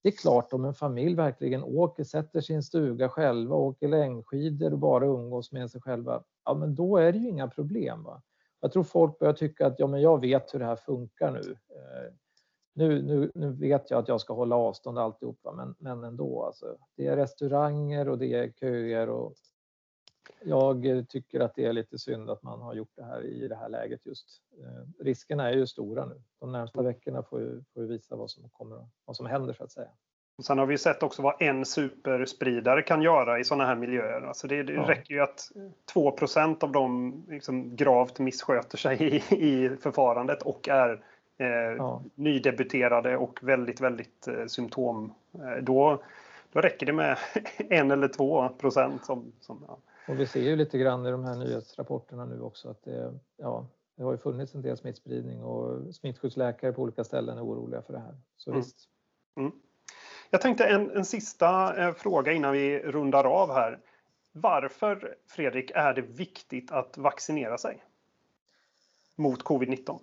det 0.01 0.09
är 0.09 0.13
klart 0.13 0.53
om 0.53 0.65
en 0.65 0.73
familj 0.73 1.15
verkligen 1.15 1.63
åker, 1.63 2.03
sätter 2.03 2.41
sin 2.41 2.63
stuga 2.63 3.09
själva, 3.09 3.55
åker 3.55 3.87
längdskidor 3.87 4.73
och 4.73 4.79
bara 4.79 5.05
umgås 5.05 5.51
med 5.51 5.71
sig 5.71 5.81
själva, 5.81 6.23
ja 6.45 6.53
men 6.53 6.75
då 6.75 6.97
är 6.97 7.11
det 7.11 7.17
ju 7.17 7.29
inga 7.29 7.47
problem. 7.47 8.03
Va? 8.03 8.21
Jag 8.59 8.71
tror 8.71 8.83
folk 8.83 9.19
börjar 9.19 9.33
tycka 9.33 9.67
att 9.67 9.79
ja, 9.79 9.87
men 9.87 10.01
jag 10.01 10.21
vet 10.21 10.53
hur 10.53 10.59
det 10.59 10.65
här 10.65 10.75
funkar 10.75 11.31
nu. 11.31 11.39
Eh, 11.49 12.13
nu, 12.73 13.01
nu, 13.01 13.31
nu 13.35 13.51
vet 13.51 13.91
jag 13.91 13.99
att 13.99 14.07
jag 14.07 14.21
ska 14.21 14.33
hålla 14.33 14.55
avstånd 14.55 14.99
alltihopa, 14.99 15.51
men, 15.51 15.75
men 15.79 16.03
ändå. 16.03 16.43
Alltså, 16.43 16.77
det 16.95 17.07
är 17.07 17.15
restauranger 17.15 18.09
och 18.09 18.17
det 18.17 18.33
är 18.33 18.51
köer 18.51 19.09
och 19.09 19.33
jag 20.43 21.05
tycker 21.09 21.39
att 21.39 21.55
det 21.55 21.65
är 21.65 21.73
lite 21.73 21.99
synd 21.99 22.29
att 22.29 22.43
man 22.43 22.61
har 22.61 22.73
gjort 22.73 22.91
det 22.95 23.03
här 23.03 23.25
i 23.25 23.47
det 23.47 23.55
här 23.55 23.69
läget 23.69 24.05
just. 24.05 24.41
Eh, 24.61 25.03
riskerna 25.03 25.49
är 25.49 25.53
ju 25.53 25.67
stora 25.67 26.05
nu. 26.05 26.21
De 26.39 26.51
närmsta 26.51 26.81
veckorna 26.81 27.23
får 27.23 27.41
ju, 27.41 27.63
får 27.73 27.83
ju 27.83 27.89
visa 27.89 28.15
vad 28.15 28.31
som, 28.31 28.49
kommer, 28.49 28.87
vad 29.05 29.15
som 29.15 29.25
händer 29.25 29.53
så 29.53 29.63
att 29.63 29.71
säga. 29.71 29.89
Sen 30.43 30.57
har 30.57 30.65
vi 30.65 30.77
sett 30.77 31.03
också 31.03 31.21
vad 31.21 31.41
en 31.41 31.65
superspridare 31.65 32.81
kan 32.81 33.01
göra 33.01 33.39
i 33.39 33.43
sådana 33.43 33.65
här 33.65 33.75
miljöer. 33.75 34.21
Alltså 34.21 34.47
det, 34.47 34.63
det 34.63 34.73
ja. 34.73 34.89
räcker 34.89 35.13
ju 35.13 35.19
att 35.19 35.51
2% 35.93 36.63
av 36.63 36.71
dem 36.71 37.23
liksom 37.29 37.75
gravt 37.75 38.19
missköter 38.19 38.77
sig 38.77 39.03
i, 39.03 39.15
i 39.35 39.77
förfarandet 39.81 40.41
och 40.41 40.69
är 40.69 41.03
eh, 41.37 41.47
ja. 41.47 42.01
nydebuterade 42.15 43.17
och 43.17 43.39
väldigt, 43.41 43.81
väldigt 43.81 44.27
eh, 44.27 44.45
symptom. 44.45 45.13
Eh, 45.33 45.63
då, 45.63 46.03
då 46.51 46.61
räcker 46.61 46.85
det 46.85 46.93
med 46.93 47.17
en 47.57 47.91
eller 47.91 48.07
två 48.07 48.49
procent. 48.49 49.05
Som, 49.05 49.31
som 49.39 49.65
ja. 49.67 49.77
Och 50.09 50.19
vi 50.19 50.27
ser 50.27 50.41
ju 50.41 50.55
lite 50.55 50.77
grann 50.77 51.05
i 51.05 51.11
de 51.11 51.23
här 51.23 51.35
nyhetsrapporterna 51.35 52.25
nu 52.25 52.41
också 52.41 52.69
att 52.69 52.83
det, 52.83 53.19
ja, 53.37 53.67
det 53.95 54.03
har 54.03 54.11
ju 54.11 54.17
funnits 54.17 54.55
en 54.55 54.61
del 54.61 54.77
smittspridning 54.77 55.43
och 55.43 55.95
smittskyddsläkare 55.95 56.73
på 56.73 56.81
olika 56.81 57.03
ställen 57.03 57.37
är 57.37 57.45
oroliga 57.45 57.81
för 57.81 57.93
det 57.93 57.99
här. 57.99 58.17
Så 58.37 58.49
mm. 58.49 58.61
visst. 58.61 58.77
Mm. 59.37 59.51
Jag 60.29 60.41
tänkte 60.41 60.65
en, 60.65 60.91
en 60.91 61.05
sista 61.05 61.77
eh, 61.83 61.93
fråga 61.93 62.31
innan 62.31 62.53
vi 62.53 62.79
rundar 62.79 63.23
av 63.23 63.53
här. 63.53 63.79
Varför, 64.31 65.15
Fredrik, 65.27 65.71
är 65.75 65.93
det 65.93 66.01
viktigt 66.01 66.71
att 66.71 66.97
vaccinera 66.97 67.57
sig 67.57 67.83
mot 69.15 69.43
covid-19? 69.43 69.99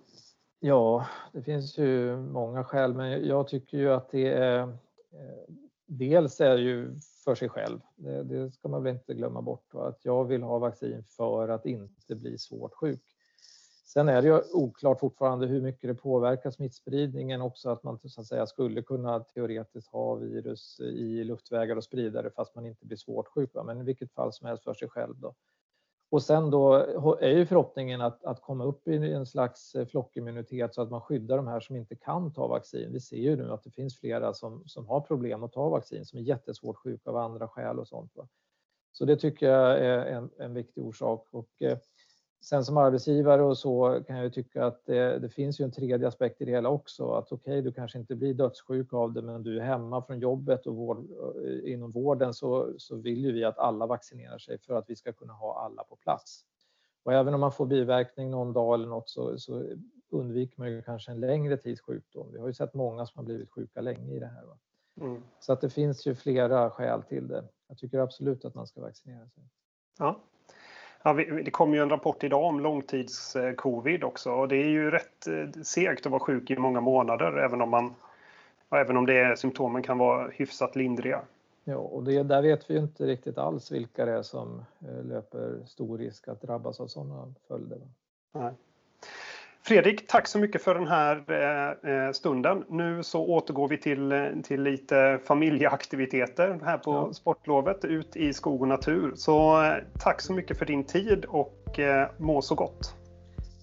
Ja, 0.59 1.07
det 1.33 1.41
finns 1.41 1.77
ju 1.77 2.17
många 2.17 2.63
skäl, 2.63 2.93
men 2.93 3.27
jag 3.27 3.47
tycker 3.47 3.77
ju 3.77 3.93
att 3.93 4.11
det 4.11 4.27
är 4.27 4.59
eh, 4.59 4.69
dels 5.85 6.41
är 6.41 6.57
ju 6.57 6.95
för 7.27 7.35
sig 7.35 7.49
själv. 7.49 7.79
Det, 7.95 8.23
det, 8.23 8.51
ska 8.51 8.67
man 8.67 8.83
väl 8.83 8.93
inte 8.93 9.13
glömma 9.13 9.41
bort. 9.41 9.73
Va? 9.73 9.87
Att 9.87 10.05
jag 10.05 10.25
vill 10.25 10.43
ha 10.43 10.59
vaccin 10.59 11.03
för 11.03 11.49
att 11.49 11.65
inte 11.65 12.15
bli 12.15 12.37
svårt 12.37 12.73
sjuk. 12.73 13.01
Sen 13.85 14.09
är 14.09 14.21
det 14.21 14.27
ju 14.27 14.41
oklart 14.53 14.99
fortfarande 14.99 15.47
hur 15.47 15.61
mycket 15.61 15.89
det 15.89 15.95
påverkar 15.95 16.51
smittspridningen 16.51 17.41
också 17.41 17.69
att 17.69 17.83
man 17.83 17.99
så 18.03 18.21
att 18.21 18.27
säga 18.27 18.47
skulle 18.47 18.81
kunna 18.81 19.19
teoretiskt 19.19 19.91
ha 19.91 20.15
virus 20.15 20.79
i 20.79 21.23
luftvägar 21.23 21.75
och 21.75 21.83
sprida 21.83 22.21
det 22.21 22.29
fast 22.29 22.55
man 22.55 22.65
inte 22.65 22.85
blir 22.85 22.97
svårt 22.97 23.27
sjuk. 23.27 23.49
Men 23.65 23.81
i 23.81 23.83
vilket 23.83 24.11
fall 24.11 24.33
som 24.33 24.47
helst 24.47 24.63
för 24.63 24.73
sig 24.73 24.89
själv 24.89 25.15
då. 25.15 25.35
Och 26.09 26.23
sen 26.23 26.49
då 26.49 26.73
är 27.19 27.37
ju 27.37 27.45
förhoppningen 27.45 28.01
att, 28.01 28.23
att 28.23 28.41
komma 28.41 28.63
upp 28.63 28.87
i 28.87 28.95
en 28.95 29.25
slags 29.25 29.75
eh, 29.75 29.85
flockimmunitet 29.85 30.73
så 30.73 30.81
att 30.81 30.91
man 30.91 31.01
skyddar 31.01 31.37
de 31.37 31.47
här 31.47 31.59
som 31.59 31.75
inte 31.75 31.95
kan 31.95 32.33
ta 32.33 32.47
vaccin. 32.47 32.93
Vi 32.93 32.99
ser 32.99 33.17
ju 33.17 33.35
nu 33.35 33.51
att 33.51 33.63
det 33.63 33.71
finns 33.71 33.99
flera 33.99 34.33
som, 34.33 34.63
som 34.65 34.87
har 34.87 35.01
problem 35.01 35.43
att 35.43 35.53
ta 35.53 35.69
vaccin, 35.69 36.05
som 36.05 36.19
är 36.19 36.23
jättesvårt 36.23 36.77
sjuka 36.77 37.09
av 37.09 37.17
andra 37.17 37.47
skäl 37.47 37.79
och 37.79 37.87
sånt. 37.87 38.15
Va? 38.15 38.27
Så 38.91 39.05
det 39.05 39.17
tycker 39.17 39.49
jag 39.49 39.79
är 39.79 40.05
en, 40.05 40.29
en 40.39 40.53
viktig 40.53 40.83
orsak. 40.83 41.27
Och, 41.31 41.49
eh, 41.61 41.77
Sen 42.41 42.65
som 42.65 42.77
arbetsgivare 42.77 43.43
och 43.43 43.57
så 43.57 44.03
kan 44.07 44.17
jag 44.17 44.33
tycka 44.33 44.65
att 44.65 44.85
det, 44.85 45.19
det, 45.19 45.29
finns 45.29 45.59
ju 45.59 45.65
en 45.65 45.71
tredje 45.71 46.07
aspekt 46.07 46.41
i 46.41 46.45
det 46.45 46.51
hela 46.51 46.69
också. 46.69 47.11
Att 47.11 47.31
okej, 47.31 47.51
okay, 47.51 47.61
du 47.61 47.71
kanske 47.71 47.99
inte 47.99 48.15
blir 48.15 48.33
dödssjuk 48.33 48.93
av 48.93 49.13
det, 49.13 49.21
men 49.21 49.43
du 49.43 49.59
är 49.59 49.63
hemma 49.63 50.01
från 50.01 50.19
jobbet 50.19 50.67
och 50.67 50.75
vård, 50.75 50.97
eh, 51.45 51.73
inom 51.73 51.91
vården 51.91 52.33
så, 52.33 52.73
så 52.77 52.95
vill 52.95 53.25
ju 53.25 53.31
vi 53.31 53.43
att 53.43 53.57
alla 53.57 53.85
vaccinerar 53.85 54.37
sig 54.37 54.57
för 54.59 54.73
att 54.73 54.89
vi 54.89 54.95
ska 54.95 55.13
kunna 55.13 55.33
ha 55.33 55.59
alla 55.59 55.83
på 55.83 55.95
plats. 55.95 56.45
Och 57.03 57.13
även 57.13 57.33
om 57.33 57.39
man 57.39 57.51
får 57.51 57.65
biverkning 57.65 58.31
någon 58.31 58.53
dag 58.53 58.73
eller 58.73 58.87
något 58.87 59.09
så, 59.09 59.39
så 59.39 59.63
undviker 60.09 60.59
man 60.59 60.71
ju 60.71 60.81
kanske 60.81 61.11
en 61.11 61.19
längre 61.19 61.57
tids 61.57 61.81
sjukdom. 61.81 62.31
Vi 62.31 62.39
har 62.39 62.47
ju 62.47 62.53
sett 62.53 62.73
många 62.73 63.05
som 63.05 63.19
har 63.19 63.23
blivit 63.23 63.49
sjuka 63.49 63.81
länge 63.81 64.15
i 64.15 64.19
det 64.19 64.27
här. 64.27 64.43
Mm. 65.01 65.21
Så 65.39 65.53
att 65.53 65.61
det 65.61 65.69
finns 65.69 66.07
ju 66.07 66.15
flera 66.15 66.69
skäl 66.69 67.03
till 67.03 67.27
det. 67.27 67.47
Jag 67.67 67.77
tycker 67.77 67.99
absolut 67.99 68.45
att 68.45 68.55
man 68.55 68.67
ska 68.67 68.81
vaccinera 68.81 69.29
sig. 69.29 69.43
Ja, 69.99 70.19
Ja, 71.03 71.13
det 71.13 71.51
kom 71.51 71.73
ju 71.73 71.81
en 71.81 71.89
rapport 71.89 72.23
idag 72.23 72.43
om 72.43 72.59
långtids-covid 72.59 74.03
också 74.03 74.31
och 74.31 74.47
det 74.47 74.55
är 74.55 74.69
ju 74.69 74.91
rätt 74.91 75.27
eh, 75.27 75.61
segt 75.63 76.05
att 76.05 76.11
vara 76.11 76.19
sjuk 76.19 76.51
i 76.51 76.57
många 76.57 76.81
månader 76.81 77.37
även 77.37 77.61
om, 77.61 77.69
man, 77.69 77.95
även 78.69 78.97
om 78.97 79.05
det 79.05 79.39
symptomen 79.39 79.83
kan 79.83 79.97
vara 79.97 80.29
hyfsat 80.29 80.75
lindriga. 80.75 81.21
Ja, 81.63 81.75
och 81.75 82.03
det, 82.03 82.23
där 82.23 82.41
vet 82.41 82.69
vi 82.69 82.73
ju 82.73 82.79
inte 82.79 83.05
riktigt 83.05 83.37
alls 83.37 83.71
vilka 83.71 84.05
det 84.05 84.11
är 84.11 84.21
som 84.21 84.65
eh, 84.81 85.05
löper 85.05 85.59
stor 85.65 85.97
risk 85.97 86.27
att 86.27 86.41
drabbas 86.41 86.79
av 86.79 86.87
sådana 86.87 87.33
följder. 87.47 87.79
Nej. 88.31 88.53
Fredrik, 89.67 90.07
tack 90.07 90.27
så 90.27 90.39
mycket 90.39 90.63
för 90.63 90.75
den 90.75 90.87
här 90.87 91.23
eh, 91.27 91.91
eh, 91.93 92.11
stunden. 92.11 92.63
Nu 92.69 93.03
så 93.03 93.25
återgår 93.25 93.67
vi 93.67 93.77
till, 93.77 94.11
eh, 94.11 94.25
till 94.43 94.63
lite 94.63 95.19
familjeaktiviteter 95.25 96.59
här 96.65 96.77
på 96.77 96.91
ja. 96.91 97.13
sportlovet, 97.13 97.85
ut 97.85 98.15
i 98.15 98.33
skog 98.33 98.61
och 98.61 98.67
natur. 98.67 99.13
Så 99.15 99.65
tack 99.99 100.21
så 100.21 100.33
mycket 100.33 100.57
för 100.57 100.65
din 100.65 100.83
tid 100.83 101.25
och 101.25 101.79
må 102.17 102.41
så 102.41 102.55
gott. 102.55 102.95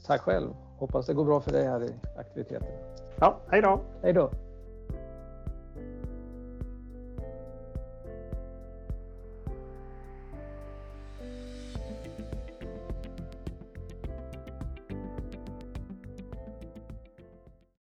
Tack 0.07 0.21
själv. 0.21 0.49
Hoppas 0.79 1.07
det 1.07 1.15
går 1.15 1.25
bra 1.25 1.41
för 1.41 1.51
dig 1.51 1.67
här 1.67 1.85
i 1.85 1.91
aktiviteten. 2.19 2.69
Ja, 3.21 3.41
hej 3.51 3.63
då. 3.63 3.81
Hej 4.03 4.13
då. 4.13 4.31